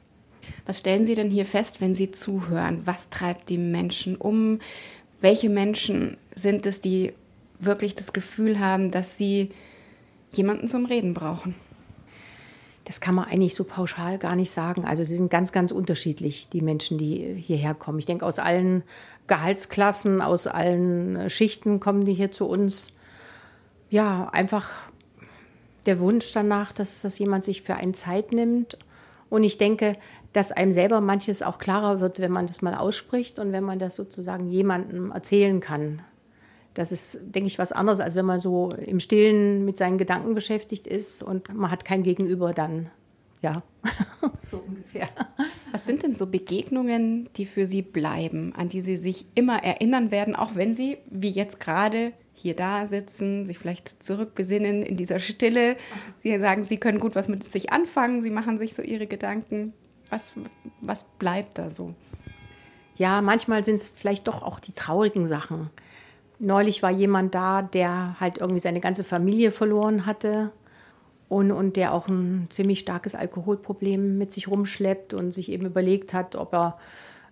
[0.66, 2.82] Was stellen Sie denn hier fest, wenn Sie zuhören?
[2.86, 4.60] Was treibt die Menschen um?
[5.22, 7.14] Welche Menschen sind es, die
[7.66, 9.52] wirklich das Gefühl haben, dass sie
[10.32, 11.56] jemanden zum Reden brauchen?
[12.86, 14.86] Das kann man eigentlich so pauschal gar nicht sagen.
[14.86, 17.98] Also sie sind ganz, ganz unterschiedlich, die Menschen, die hierher kommen.
[17.98, 18.84] Ich denke, aus allen
[19.28, 22.92] Gehaltsklassen, aus allen Schichten kommen die hier zu uns.
[23.90, 24.70] Ja, einfach
[25.88, 28.78] der Wunsch danach, dass, dass jemand sich für einen Zeit nimmt.
[29.30, 29.98] Und ich denke,
[30.34, 33.80] dass einem selber manches auch klarer wird, wenn man das mal ausspricht und wenn man
[33.80, 36.02] das sozusagen jemandem erzählen kann.
[36.76, 40.36] Das ist, denke ich, was anderes, als wenn man so im Stillen mit seinen Gedanken
[40.36, 42.92] beschäftigt ist und man hat kein Gegenüber dann.
[43.42, 43.58] Ja,
[44.42, 45.08] so ungefähr.
[45.72, 50.12] Was sind denn so Begegnungen, die für Sie bleiben, an die Sie sich immer erinnern
[50.12, 55.20] werden, auch wenn Sie, wie jetzt gerade, hier da sitzen, sich vielleicht zurückbesinnen in dieser
[55.20, 55.78] Stille?
[56.16, 59.74] Sie sagen, Sie können gut was mit sich anfangen, Sie machen sich so Ihre Gedanken.
[60.10, 60.36] Was,
[60.82, 61.94] was bleibt da so?
[62.98, 65.70] Ja, manchmal sind es vielleicht doch auch die traurigen Sachen.
[66.40, 70.52] Neulich war jemand da, der halt irgendwie seine ganze Familie verloren hatte
[71.30, 76.14] und, und der auch ein ziemlich starkes Alkoholproblem mit sich rumschleppt und sich eben überlegt
[76.14, 76.78] hat, ob er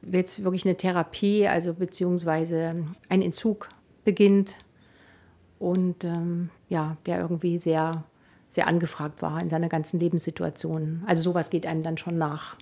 [0.02, 2.76] jetzt wirklich eine Therapie, also beziehungsweise
[3.10, 3.70] ein Entzug
[4.04, 4.58] beginnt
[5.60, 8.04] und ähm, ja, der irgendwie sehr,
[8.50, 11.04] sehr angefragt war in seiner ganzen Lebenssituation.
[11.08, 12.58] Also sowas geht einem dann schon nach.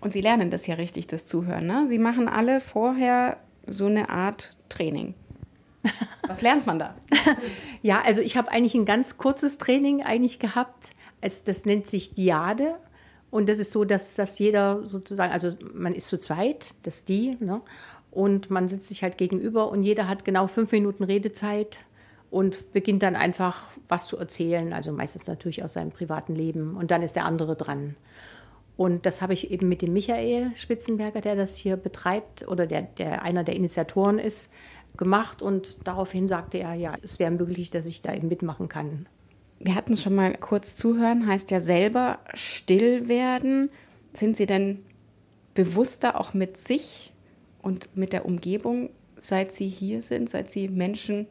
[0.00, 1.66] Und Sie lernen das ja richtig, das Zuhören.
[1.66, 1.86] Ne?
[1.88, 5.14] Sie machen alle vorher so eine Art Training.
[6.26, 6.94] Was lernt man da?
[7.82, 10.92] ja, also ich habe eigentlich ein ganz kurzes Training eigentlich gehabt.
[11.20, 12.76] Das nennt sich Diade.
[13.30, 17.36] Und das ist so, dass, dass jeder sozusagen, also man ist zu zweit, das die,
[17.40, 17.60] ne?
[18.10, 21.80] und man sitzt sich halt gegenüber und jeder hat genau fünf Minuten Redezeit
[22.30, 26.76] und beginnt dann einfach was zu erzählen, also meistens natürlich aus seinem privaten Leben.
[26.76, 27.96] Und dann ist der andere dran.
[28.76, 32.82] Und das habe ich eben mit dem Michael Spitzenberger, der das hier betreibt oder der,
[32.82, 34.50] der einer der Initiatoren ist,
[34.96, 35.42] gemacht.
[35.42, 39.06] Und daraufhin sagte er, ja, es wäre möglich, dass ich da eben mitmachen kann.
[39.58, 43.70] Wir hatten es schon mal kurz zuhören, heißt ja selber still werden.
[44.12, 44.84] Sind Sie denn
[45.54, 47.12] bewusster auch mit sich
[47.62, 51.26] und mit der Umgebung, seit Sie hier sind, seit Sie Menschen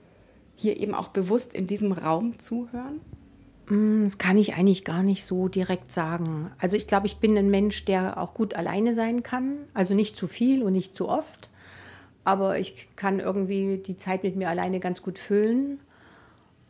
[0.55, 2.99] hier eben auch bewusst in diesem Raum zuhören?
[3.69, 6.51] Mm, das kann ich eigentlich gar nicht so direkt sagen.
[6.57, 9.57] Also ich glaube, ich bin ein Mensch, der auch gut alleine sein kann.
[9.73, 11.49] Also nicht zu viel und nicht zu oft.
[12.25, 15.79] Aber ich kann irgendwie die Zeit mit mir alleine ganz gut füllen.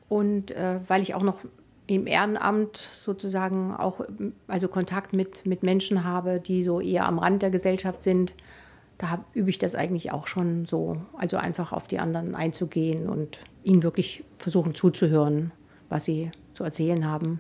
[0.08, 1.40] Und äh, weil ich auch noch
[1.88, 4.02] im Ehrenamt sozusagen auch
[4.48, 8.34] also Kontakt mit, mit Menschen habe, die so eher am Rand der Gesellschaft sind,
[8.98, 10.98] da hab, übe ich das eigentlich auch schon so.
[11.18, 15.52] Also einfach auf die anderen einzugehen und ihnen wirklich versuchen zuzuhören,
[15.90, 17.40] was sie zu erzählen haben.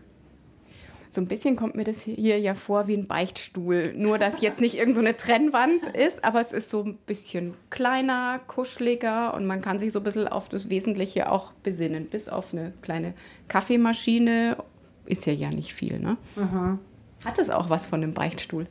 [1.15, 3.93] So ein bisschen kommt mir das hier ja vor wie ein Beichtstuhl.
[3.95, 8.39] Nur, dass jetzt nicht irgendeine so Trennwand ist, aber es ist so ein bisschen kleiner,
[8.47, 12.07] kuscheliger und man kann sich so ein bisschen auf das Wesentliche auch besinnen.
[12.07, 13.13] Bis auf eine kleine
[13.47, 14.57] Kaffeemaschine
[15.05, 16.17] ist ja ja nicht viel, ne?
[16.35, 16.79] Mhm.
[17.23, 18.67] Hat es auch was von einem Beichtstuhl?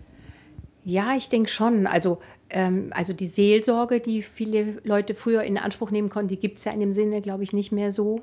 [0.84, 1.86] Ja, ich denke schon.
[1.86, 2.18] Also,
[2.50, 6.64] ähm, also die Seelsorge, die viele Leute früher in Anspruch nehmen konnten, die gibt es
[6.64, 8.20] ja in dem Sinne, glaube ich, nicht mehr so.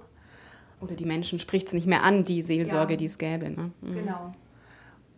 [0.82, 2.98] Oder die Menschen spricht es nicht mehr an, die Seelsorge, ja.
[2.98, 3.50] die es gäbe.
[3.50, 3.72] Ne?
[3.82, 3.94] Mhm.
[3.94, 4.32] Genau.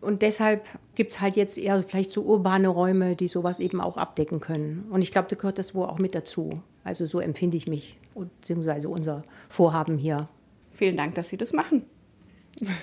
[0.02, 3.95] Und deshalb gibt es halt jetzt eher vielleicht so urbane Räume, die sowas eben auch
[3.95, 4.86] abdecken können.
[4.89, 6.62] Und ich glaube, da gehört das wohl auch mit dazu.
[6.84, 10.28] Also so empfinde ich mich, beziehungsweise unser Vorhaben hier.
[10.73, 11.84] Vielen Dank, dass Sie das machen.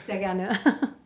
[0.02, 0.50] Sehr gerne.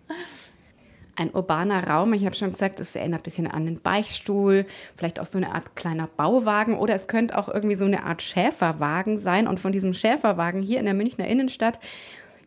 [1.17, 2.13] ein urbaner Raum.
[2.13, 5.55] Ich habe schon gesagt, es erinnert ein bisschen an den Beichtstuhl, vielleicht auch so eine
[5.55, 9.47] Art kleiner Bauwagen oder es könnte auch irgendwie so eine Art Schäferwagen sein.
[9.47, 11.79] Und von diesem Schäferwagen hier in der Münchner Innenstadt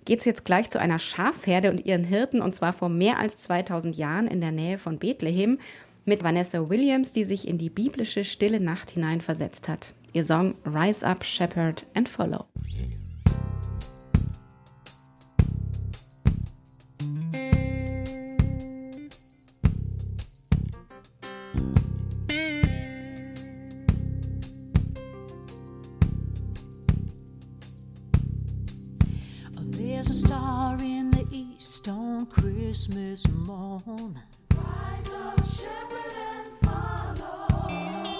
[0.05, 3.37] geht es jetzt gleich zu einer Schafherde und ihren Hirten und zwar vor mehr als
[3.37, 5.59] 2000 Jahren in der Nähe von Bethlehem
[6.05, 9.93] mit Vanessa Williams, die sich in die biblische stille Nacht hineinversetzt hat.
[10.13, 12.45] Ihr Song Rise Up, Shepherd and Follow.
[32.87, 34.15] Christmas morn.
[34.55, 37.67] Rise up, shepherd, and follow.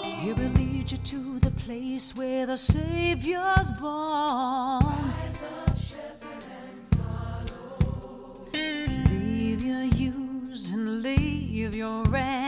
[0.02, 4.84] He will lead you to the place where the Savior's born.
[4.84, 8.46] Rise up, shepherd, and follow.
[8.52, 12.47] Leave your ewes and leave your rams.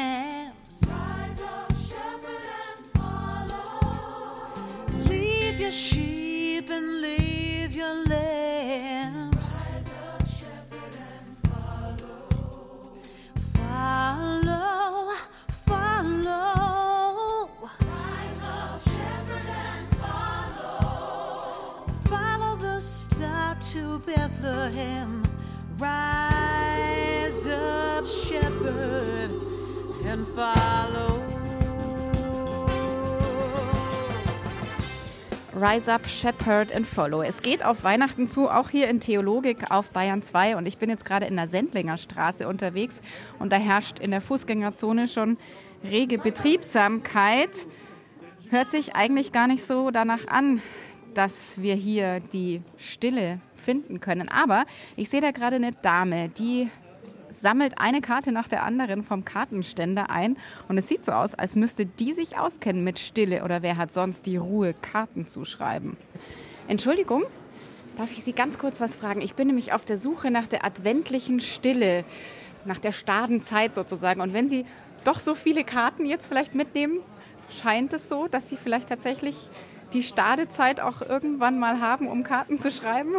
[24.60, 25.22] Bethlehem.
[25.78, 29.30] Rise up, shepherd,
[30.06, 31.22] and follow.
[35.54, 37.22] Rise Up, Shepherd and Follow.
[37.22, 40.56] Es geht auf Weihnachten zu, auch hier in Theologik auf Bayern 2.
[40.56, 43.02] Und ich bin jetzt gerade in der Sendlinger Straße unterwegs
[43.38, 45.36] und da herrscht in der Fußgängerzone schon
[45.84, 47.50] rege Betriebsamkeit.
[48.48, 50.62] Hört sich eigentlich gar nicht so danach an,
[51.14, 53.40] dass wir hier die Stille
[53.70, 54.28] finden können.
[54.28, 54.64] Aber
[54.96, 56.68] ich sehe da gerade eine Dame, die
[57.28, 60.36] sammelt eine Karte nach der anderen vom Kartenständer ein.
[60.66, 63.92] Und es sieht so aus, als müsste die sich auskennen mit Stille oder wer hat
[63.92, 65.96] sonst die Ruhe, Karten zu schreiben.
[66.66, 67.22] Entschuldigung,
[67.96, 69.20] darf ich Sie ganz kurz was fragen?
[69.20, 72.04] Ich bin nämlich auf der Suche nach der adventlichen Stille,
[72.64, 74.20] nach der Stadenzeit sozusagen.
[74.20, 74.66] Und wenn Sie
[75.04, 76.98] doch so viele Karten jetzt vielleicht mitnehmen,
[77.48, 79.36] scheint es so, dass Sie vielleicht tatsächlich
[79.92, 83.14] die Stadezeit auch irgendwann mal haben, um Karten zu schreiben?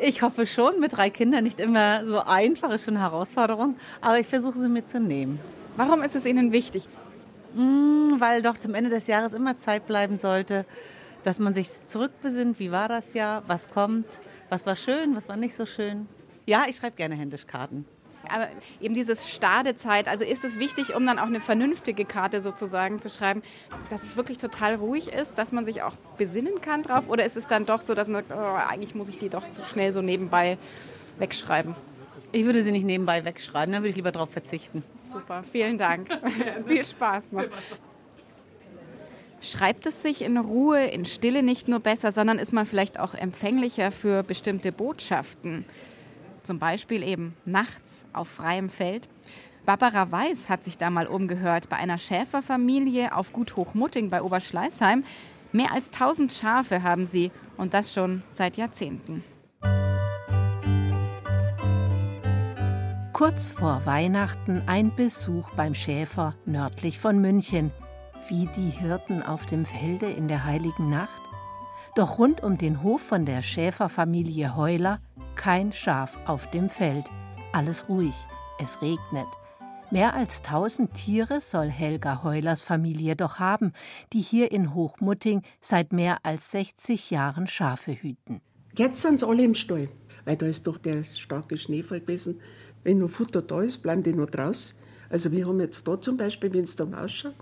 [0.00, 4.18] Ich hoffe schon, mit drei Kindern nicht immer so einfach, ist schon eine Herausforderung, aber
[4.18, 5.40] ich versuche sie mitzunehmen.
[5.76, 6.88] Warum ist es Ihnen wichtig?
[7.54, 10.66] Mm, weil doch zum Ende des Jahres immer Zeit bleiben sollte,
[11.22, 14.06] dass man sich zurückbesinnt, wie war das Jahr, was kommt,
[14.50, 16.06] was war schön, was war nicht so schön.
[16.44, 17.86] Ja, ich schreibe gerne händisch Karten.
[18.30, 18.48] Aber
[18.80, 23.10] eben dieses Stadezeit, also ist es wichtig, um dann auch eine vernünftige Karte sozusagen zu
[23.10, 23.42] schreiben,
[23.90, 27.08] dass es wirklich total ruhig ist, dass man sich auch besinnen kann drauf?
[27.08, 29.44] Oder ist es dann doch so, dass man sagt, oh, eigentlich muss ich die doch
[29.44, 30.58] so schnell so nebenbei
[31.18, 31.74] wegschreiben?
[32.32, 34.82] Ich würde sie nicht nebenbei wegschreiben, dann würde ich lieber darauf verzichten.
[35.04, 36.08] Super, vielen Dank.
[36.66, 37.44] Viel Spaß noch.
[39.40, 43.14] Schreibt es sich in Ruhe, in Stille nicht nur besser, sondern ist man vielleicht auch
[43.14, 45.64] empfänglicher für bestimmte Botschaften?
[46.46, 49.08] Zum Beispiel eben nachts auf freiem Feld.
[49.64, 55.02] Barbara Weiß hat sich da mal umgehört bei einer Schäferfamilie auf Gut Hochmutting bei Oberschleißheim.
[55.50, 59.24] Mehr als 1000 Schafe haben sie und das schon seit Jahrzehnten.
[63.12, 67.72] Kurz vor Weihnachten ein Besuch beim Schäfer nördlich von München.
[68.28, 71.22] Wie die Hirten auf dem Felde in der heiligen Nacht?
[71.96, 75.00] Doch rund um den Hof von der Schäferfamilie Heuler
[75.36, 77.04] kein Schaf auf dem Feld.
[77.52, 78.14] Alles ruhig,
[78.58, 79.28] es regnet.
[79.92, 83.72] Mehr als tausend Tiere soll Helga Heulers Familie doch haben,
[84.12, 88.40] die hier in Hochmutting seit mehr als 60 Jahren Schafe hüten.
[88.76, 89.88] Jetzt sind sie alle im Stall,
[90.24, 92.40] weil da ist doch der starke Schneefall gewesen.
[92.82, 94.76] Wenn noch Futter da ist, bleiben die noch draußen.
[95.08, 97.36] Also wir haben jetzt da zum Beispiel, wenn es da ausschaut,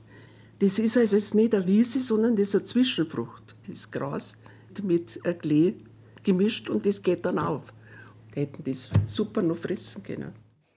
[0.59, 3.57] das ist also nicht eine Wiese, sondern das ist eine Zwischenfrucht.
[3.67, 4.37] Das ist Gras
[4.83, 5.75] mit Klee
[6.23, 7.74] gemischt und das geht dann auf.
[8.35, 10.33] Die hätten das super noch fressen können.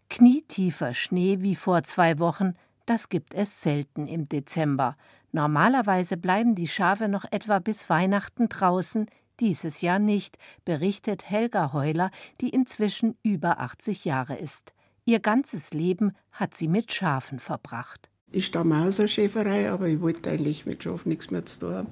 [0.09, 2.53] Knietiefer Schnee wie vor zwei Wochen,
[2.85, 4.95] das gibt es selten im Dezember.
[5.31, 9.07] Normalerweise bleiben die Schafe noch etwa bis Weihnachten draußen,
[9.39, 14.73] dieses Jahr nicht, berichtet Helga Heuler, die inzwischen über 80 Jahre ist.
[15.05, 18.09] Ihr ganzes Leben hat sie mit Schafen verbracht.
[18.31, 21.73] Ich stamme aus der Schäferei, aber ich wollte eigentlich mit Schafen nichts mehr zu tun
[21.73, 21.87] haben,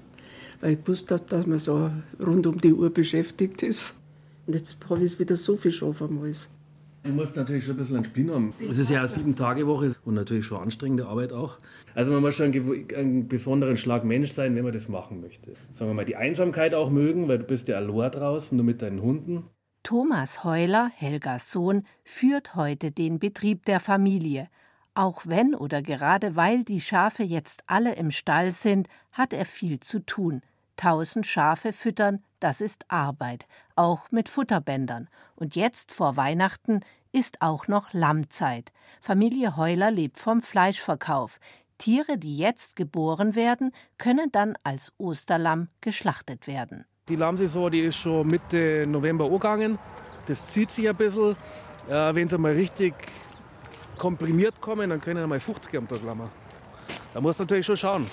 [0.62, 3.96] weil ich wusste, dass man so rund um die Uhr beschäftigt ist.
[4.48, 6.50] Und jetzt habe ich wieder so viel Schafe am Hals.
[7.04, 8.54] Du musst natürlich schon ein bisschen einen Spin haben.
[8.68, 11.60] Es ist ja eine Sieben-Tage-Woche und natürlich schon anstrengende Arbeit auch.
[11.94, 15.54] Also man muss schon einen, einen, besonderen Schlag Mensch sein, wenn man das machen möchte.
[15.74, 18.82] Sagen wir mal, die Einsamkeit auch mögen, weil du bist ja allein draußen, nur mit
[18.82, 19.44] deinen Hunden.
[19.84, 24.50] Thomas Heuler, Helgas Sohn, führt heute den Betrieb der Familie.
[24.96, 29.80] Auch wenn oder gerade weil die Schafe jetzt alle im Stall sind, hat er viel
[29.80, 30.42] zu tun.
[30.78, 35.10] Tausend Schafe füttern, das ist Arbeit, auch mit Futterbändern.
[35.36, 38.74] Und jetzt vor Weihnachten ist auch noch Lammzeit.
[39.00, 41.40] Familie Heuler lebt vom Fleischverkauf.
[41.78, 46.86] Tiere, die jetzt geboren werden, können dann als Osterlamm geschlachtet werden.
[47.08, 49.78] Die Lammsaison, die ist schon Mitte November angegangen.
[50.26, 51.36] Das zieht sich ein bisschen.
[51.90, 52.94] Ja, wenn sie mal richtig
[53.98, 56.30] komprimiert kommen, dann können mal 50 am Tag lammen.
[57.14, 58.08] Da muss natürlich schon schauen,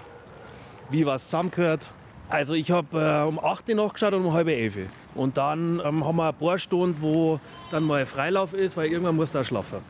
[0.90, 1.92] wie was zusammengehört.
[2.32, 6.02] Also ich habe äh, um 8 Uhr nachgeschaut und um halb 11 Und dann ähm,
[6.02, 7.38] haben wir ein paar Stunden, wo
[7.70, 9.80] dann mal Freilauf ist, weil irgendwann muss da schlafen.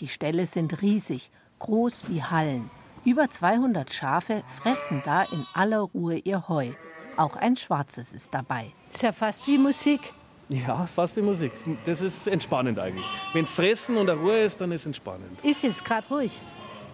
[0.00, 1.30] Die Ställe sind riesig,
[1.60, 2.68] groß wie Hallen.
[3.04, 6.70] Über 200 Schafe fressen da in aller Ruhe ihr Heu.
[7.16, 8.72] Auch ein schwarzes ist dabei.
[8.92, 10.12] Ist ja fast wie Musik.
[10.48, 11.52] Ja, fast wie Musik.
[11.86, 13.06] Das ist entspannend eigentlich.
[13.32, 15.40] Wenn es fressen und Ruhe ist, dann ist es entspannend.
[15.44, 16.40] Ist jetzt gerade ruhig.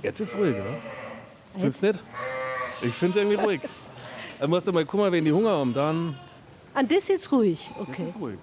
[0.02, 0.76] Jetzt ist es ruhig, oder?
[1.54, 2.00] Findest du nicht?
[2.82, 3.60] Ich finde es irgendwie ruhig.
[4.38, 6.16] Dann musst du mal gucken, wenn die Hunger haben, dann.
[6.74, 8.04] An das ist jetzt ruhig, okay.
[8.06, 8.38] Das ist ruhig.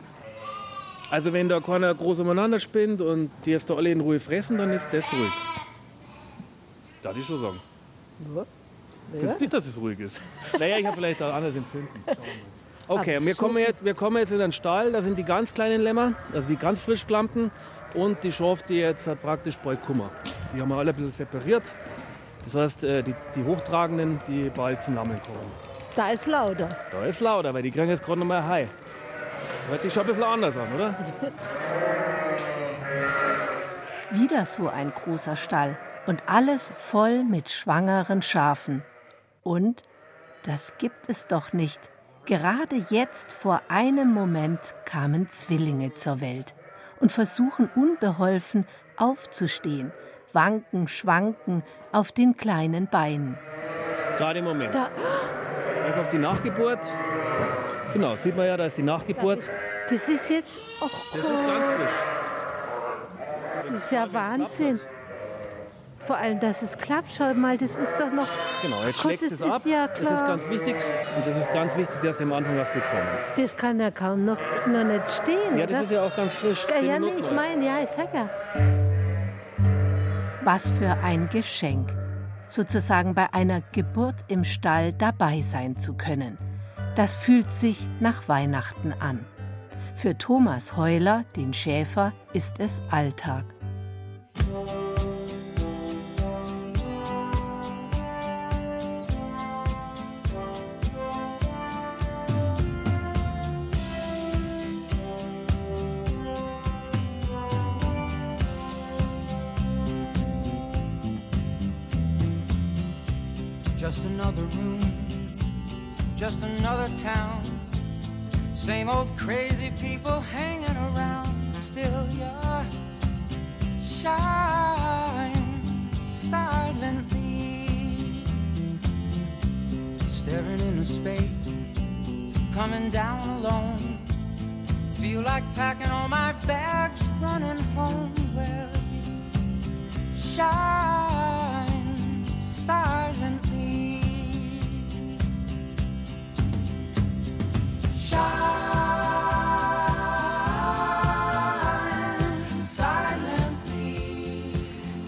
[1.10, 4.58] Also wenn da keiner groß umeinander spinnt und die jetzt da alle in Ruhe fressen,
[4.58, 5.32] dann ist das ruhig.
[7.04, 7.62] Darf ich schon sagen.
[8.36, 8.46] Ja.
[9.12, 10.18] Findest du nicht, dass es ruhig ist?
[10.60, 11.88] Naja, ich habe vielleicht auch anders empfinden.
[12.88, 14.92] Okay, wir kommen, jetzt, wir kommen jetzt in den Stall.
[14.92, 17.52] Da sind die ganz kleinen Lämmer, also die ganz frisch gelammten.
[17.94, 20.10] Und die Schafe, die jetzt praktisch bald kommen.
[20.54, 21.64] Die haben wir alle ein bisschen separiert.
[22.46, 25.52] Das heißt, äh, die, die Hochtragenden, die bald zum Lammeln kommen.
[25.96, 26.70] Da ist lauter.
[26.92, 28.68] Da ist lauter, weil die kriegen jetzt gerade noch mal Hai.
[29.70, 30.96] Hört sich schon ein bisschen anders an, oder?
[34.12, 38.84] Wieder so ein großer Stall und alles voll mit schwangeren Schafen.
[39.42, 39.82] Und
[40.44, 41.82] das gibt es doch nicht.
[42.26, 46.56] Gerade jetzt vor einem Moment kamen Zwillinge zur Welt
[47.00, 48.68] und versuchen unbeholfen
[48.98, 49.92] aufzustehen,
[50.36, 53.38] wanken, schwanken auf den kleinen Beinen.
[54.18, 54.76] Gerade im Moment.
[54.76, 54.90] Da.
[55.88, 56.80] Das ist auch die Nachgeburt.
[57.94, 59.50] Genau, sieht man ja, da ist die Nachgeburt.
[59.90, 61.96] Das ist jetzt auch Das ist ganz frisch.
[63.56, 64.80] Das ist ja Wahnsinn.
[66.00, 68.28] Vor allem, dass es klappt, schau mal, das ist doch noch.
[68.62, 69.62] Genau, jetzt Gott, schlägt es ist ab.
[69.66, 70.76] ja Das ist ganz wichtig.
[71.18, 73.08] Und das ist ganz wichtig, dass Sie am Anfang was bekommen.
[73.36, 75.58] Das kann ja kaum noch, noch nicht stehen.
[75.58, 75.84] Ja, das oder?
[75.84, 76.68] ist ja auch ganz frisch.
[76.70, 78.30] Ja, ja, nee, ich meine, ja, ich sag ja.
[80.46, 81.98] Was für ein Geschenk,
[82.46, 86.38] sozusagen bei einer Geburt im Stall dabei sein zu können.
[86.96, 89.26] Das fühlt sich nach Weihnachten an.
[89.96, 93.44] Für Thomas Heuler, den Schäfer, ist es Alltag.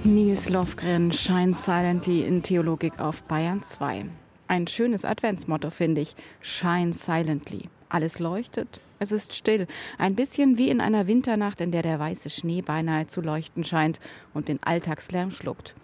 [0.08, 4.06] Nils Lofgren, Shine Silently in Theologik auf Bayern 2.
[4.48, 6.16] Ein schönes Adventsmotto, finde ich.
[6.40, 7.66] Shine Silently.
[7.90, 9.68] Alles leuchtet, es ist still.
[9.98, 14.00] Ein bisschen wie in einer Winternacht, in der der weiße Schnee beinahe zu leuchten scheint
[14.34, 15.76] und den Alltagslärm schluckt.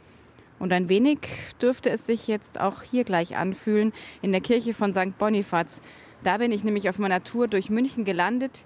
[0.57, 1.19] Und ein wenig
[1.61, 5.17] dürfte es sich jetzt auch hier gleich anfühlen, in der Kirche von St.
[5.17, 5.81] Bonifaz.
[6.23, 8.63] Da bin ich nämlich auf meiner Tour durch München gelandet.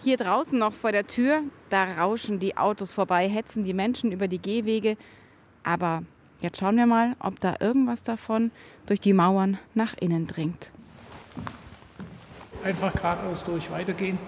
[0.00, 4.28] Hier draußen noch vor der Tür, da rauschen die Autos vorbei, hetzen die Menschen über
[4.28, 4.96] die Gehwege.
[5.64, 6.02] Aber
[6.40, 8.52] jetzt schauen wir mal, ob da irgendwas davon
[8.86, 10.70] durch die Mauern nach innen dringt.
[12.62, 14.18] Einfach geradeaus durch weitergehen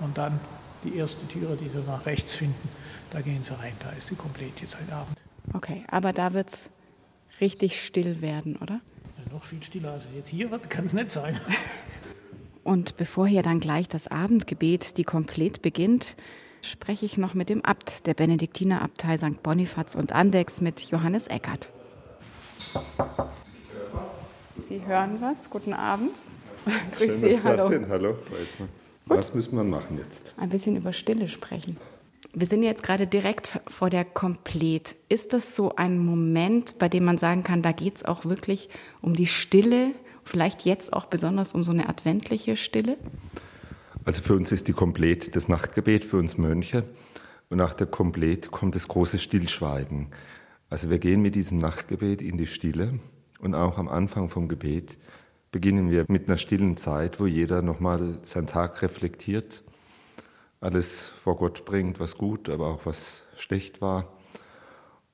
[0.00, 0.38] und dann
[0.84, 2.68] die erste Türe, die Sie nach rechts finden,
[3.10, 3.72] da gehen Sie rein.
[3.80, 5.16] Da ist sie komplett jetzt heute Abend.
[5.54, 6.70] Okay, aber da wird's
[7.40, 8.80] richtig still werden, oder?
[9.18, 11.40] Ja, noch viel stiller als es jetzt hier wird, kann es nicht sein.
[12.64, 16.16] Und bevor hier dann gleich das Abendgebet, die komplett beginnt,
[16.62, 19.42] spreche ich noch mit dem Abt der Benediktinerabtei St.
[19.42, 21.68] Bonifaz und Andex mit Johannes Eckert.
[24.58, 25.50] Sie hören was?
[25.50, 26.10] Guten Abend.
[26.96, 27.68] Grüß Schön, Sie, dass Sie da hallo.
[27.68, 27.88] sind.
[27.88, 28.18] Hallo.
[29.06, 30.34] Was müssen wir machen jetzt?
[30.36, 31.76] Ein bisschen über Stille sprechen.
[32.34, 34.94] Wir sind jetzt gerade direkt vor der Komplett.
[35.08, 38.70] Ist das so ein Moment, bei dem man sagen kann, da geht es auch wirklich
[39.02, 39.90] um die Stille,
[40.24, 42.96] vielleicht jetzt auch besonders um so eine adventliche Stille?
[44.04, 46.84] Also für uns ist die Komplett das Nachtgebet, für uns Mönche.
[47.50, 50.08] Und nach der Komplett kommt das große Stillschweigen.
[50.70, 52.98] Also wir gehen mit diesem Nachtgebet in die Stille
[53.38, 54.96] und auch am Anfang vom Gebet
[55.50, 59.62] beginnen wir mit einer stillen Zeit, wo jeder nochmal seinen Tag reflektiert,
[60.60, 64.12] alles vor Gott bringt, was gut, aber auch was schlecht war,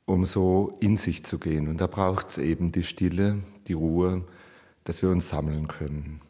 [0.05, 1.67] um so in sich zu gehen.
[1.67, 4.25] Und da braucht es eben die Stille, die Ruhe,
[4.89, 6.20] dass wir uns sammeln können.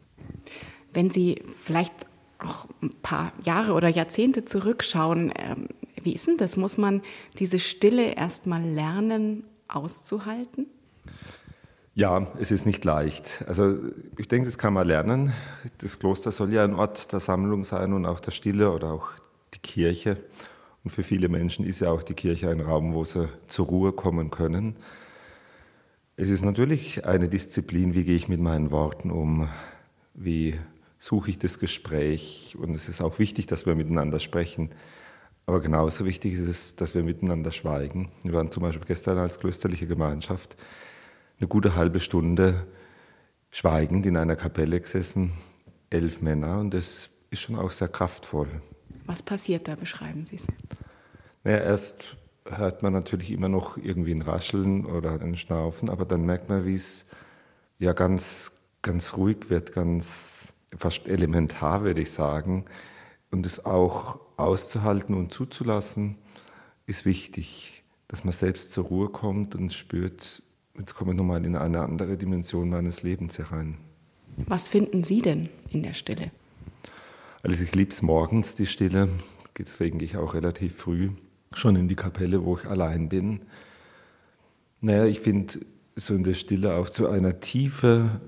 [0.93, 1.93] Wenn Sie vielleicht
[2.39, 5.69] auch ein paar Jahre oder Jahrzehnte zurückschauen, ähm,
[6.03, 6.57] wie ist denn das?
[6.57, 7.01] Muss man
[7.39, 10.67] diese Stille erst mal lernen auszuhalten?
[11.95, 13.43] Ja, es ist nicht leicht.
[13.47, 13.77] Also
[14.17, 15.33] ich denke, das kann man lernen.
[15.79, 19.09] Das Kloster soll ja ein Ort der Sammlung sein und auch der Stille oder auch
[19.53, 20.17] die Kirche.
[20.83, 23.93] Und für viele Menschen ist ja auch die Kirche ein Raum, wo sie zur Ruhe
[23.93, 24.75] kommen können.
[26.21, 29.47] Es ist natürlich eine Disziplin, wie gehe ich mit meinen Worten um,
[30.13, 30.59] wie
[30.97, 32.57] suche ich das Gespräch.
[32.59, 34.71] Und es ist auch wichtig, dass wir miteinander sprechen.
[35.45, 38.11] Aber genauso wichtig ist es, dass wir miteinander schweigen.
[38.23, 40.57] Wir waren zum Beispiel gestern als klösterliche Gemeinschaft
[41.39, 42.67] eine gute halbe Stunde
[43.49, 45.31] schweigend in einer Kapelle gesessen,
[45.89, 48.49] elf Männer, und das ist schon auch sehr kraftvoll.
[49.05, 49.75] Was passiert da?
[49.75, 50.47] Beschreiben Sie es.
[51.45, 52.17] Naja, erst
[52.57, 56.65] hört man natürlich immer noch irgendwie ein Rascheln oder ein Schnaufen, aber dann merkt man,
[56.65, 57.05] wie es
[57.79, 62.65] ja ganz, ganz ruhig wird, ganz fast elementar, würde ich sagen.
[63.31, 66.15] Und es auch auszuhalten und zuzulassen,
[66.85, 70.41] ist wichtig, dass man selbst zur Ruhe kommt und spürt,
[70.77, 73.77] jetzt komme ich nochmal in eine andere Dimension meines Lebens herein.
[74.47, 76.31] Was finden Sie denn in der Stille?
[77.43, 79.09] Also ich liebe es morgens, die Stille.
[79.57, 81.11] Deswegen gehe ich auch relativ früh
[81.53, 83.41] schon in die Kapelle, wo ich allein bin.
[84.81, 85.59] Naja, ich finde
[85.95, 88.21] so in der Stille auch zu einer Tiefe,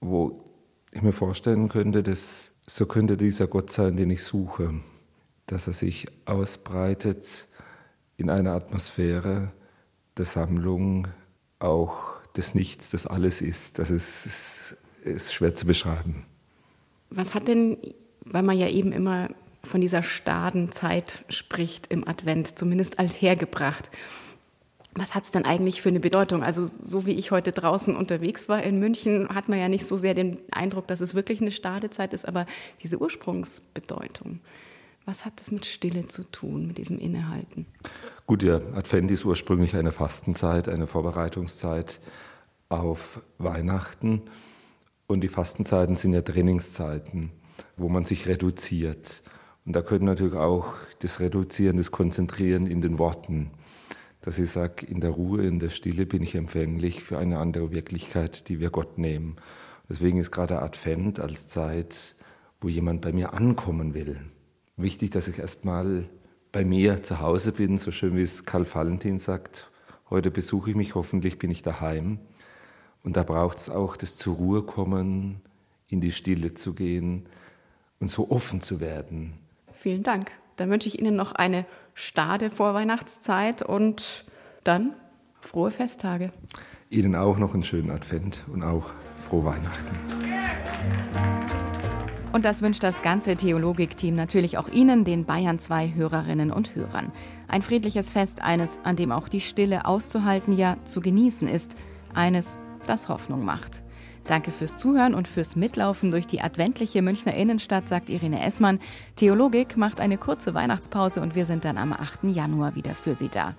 [0.00, 0.44] wo
[0.92, 4.74] ich mir vorstellen könnte, dass so könnte dieser Gott sein, den ich suche.
[5.46, 7.46] Dass er sich ausbreitet
[8.16, 9.52] in einer Atmosphäre
[10.16, 11.08] der Sammlung
[11.58, 13.78] auch das Nichts, das alles ist.
[13.78, 16.24] Das ist, ist, ist schwer zu beschreiben.
[17.10, 17.76] Was hat denn,
[18.24, 19.28] weil man ja eben immer
[19.62, 23.90] von dieser Stadenzeit spricht im Advent, zumindest althergebracht.
[24.94, 26.42] Was hat es dann eigentlich für eine Bedeutung?
[26.42, 29.96] Also so wie ich heute draußen unterwegs war in München, hat man ja nicht so
[29.96, 32.46] sehr den Eindruck, dass es wirklich eine Stadezeit ist, aber
[32.82, 34.40] diese Ursprungsbedeutung.
[35.06, 37.66] Was hat das mit Stille zu tun, mit diesem Innehalten?
[38.26, 42.00] Gut, ja, Advent ist ursprünglich eine Fastenzeit, eine Vorbereitungszeit
[42.68, 44.22] auf Weihnachten.
[45.06, 47.32] Und die Fastenzeiten sind ja Trainingszeiten,
[47.76, 49.22] wo man sich reduziert.
[49.66, 53.50] Und da könnte natürlich auch das Reduzieren, das Konzentrieren in den Worten,
[54.22, 57.70] dass ich sage, in der Ruhe, in der Stille bin ich empfänglich für eine andere
[57.70, 59.36] Wirklichkeit, die wir Gott nehmen.
[59.88, 62.16] Deswegen ist gerade Advent als Zeit,
[62.60, 64.20] wo jemand bei mir ankommen will.
[64.76, 66.08] Wichtig, dass ich erstmal
[66.52, 69.70] bei mir zu Hause bin, so schön wie es Karl Valentin sagt.
[70.08, 72.18] Heute besuche ich mich, hoffentlich bin ich daheim.
[73.02, 75.40] Und da braucht es auch das zur Ruhe kommen,
[75.88, 77.26] in die Stille zu gehen
[77.98, 79.34] und so offen zu werden
[79.80, 80.30] Vielen Dank.
[80.56, 81.64] Dann wünsche ich Ihnen noch eine
[81.94, 84.26] stade Vorweihnachtszeit und
[84.62, 84.92] dann
[85.40, 86.32] frohe Festtage.
[86.90, 88.90] Ihnen auch noch einen schönen Advent und auch
[89.26, 89.96] frohe Weihnachten.
[92.30, 97.10] Und das wünscht das ganze Theologik-Team natürlich auch Ihnen, den Bayern 2 Hörerinnen und Hörern.
[97.48, 101.76] Ein friedliches Fest, eines, an dem auch die Stille auszuhalten, ja zu genießen ist.
[102.12, 103.82] Eines, das Hoffnung macht.
[104.24, 108.80] Danke fürs Zuhören und fürs Mitlaufen durch die adventliche Münchner Innenstadt, sagt Irene Essmann.
[109.16, 112.24] Theologik macht eine kurze Weihnachtspause und wir sind dann am 8.
[112.24, 113.54] Januar wieder für Sie da.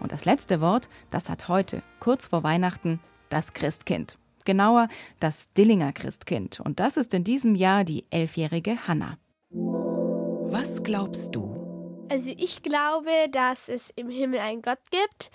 [0.00, 4.18] Und das letzte Wort, das hat heute, kurz vor Weihnachten, das Christkind.
[4.44, 4.88] Genauer,
[5.20, 6.60] das Dillinger Christkind.
[6.60, 9.18] Und das ist in diesem Jahr die elfjährige Hanna.
[9.50, 12.06] Was glaubst du?
[12.10, 15.30] Also ich glaube, dass es im Himmel einen Gott gibt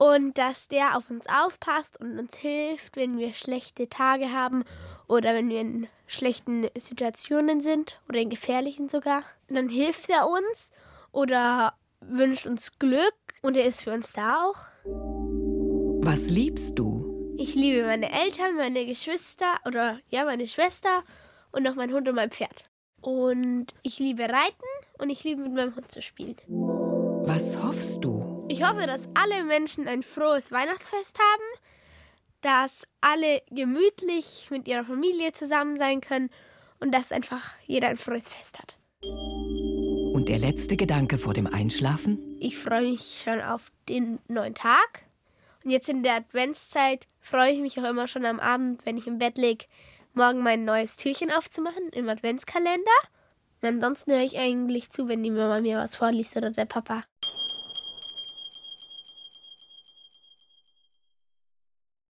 [0.00, 4.64] und dass der auf uns aufpasst und uns hilft, wenn wir schlechte Tage haben
[5.08, 9.24] oder wenn wir in schlechten Situationen sind oder in gefährlichen sogar.
[9.50, 10.70] Dann hilft er uns
[11.12, 14.56] oder wünscht uns Glück und er ist für uns da auch.
[16.02, 17.34] Was liebst du?
[17.36, 21.04] Ich liebe meine Eltern, meine Geschwister oder ja, meine Schwester
[21.52, 22.64] und noch mein Hund und mein Pferd.
[23.02, 26.36] Und ich liebe Reiten und ich liebe mit meinem Hund zu spielen.
[27.26, 28.29] Was hoffst du?
[28.50, 31.60] Ich hoffe, dass alle Menschen ein frohes Weihnachtsfest haben,
[32.40, 36.30] dass alle gemütlich mit ihrer Familie zusammen sein können
[36.80, 38.76] und dass einfach jeder ein frohes Fest hat.
[39.04, 42.18] Und der letzte Gedanke vor dem Einschlafen?
[42.40, 45.04] Ich freue mich schon auf den neuen Tag.
[45.62, 49.06] Und jetzt in der Adventszeit freue ich mich auch immer schon am Abend, wenn ich
[49.06, 49.66] im Bett liege,
[50.12, 52.90] morgen mein neues Türchen aufzumachen im Adventskalender.
[53.62, 57.04] Und ansonsten höre ich eigentlich zu, wenn die Mama mir was vorliest oder der Papa.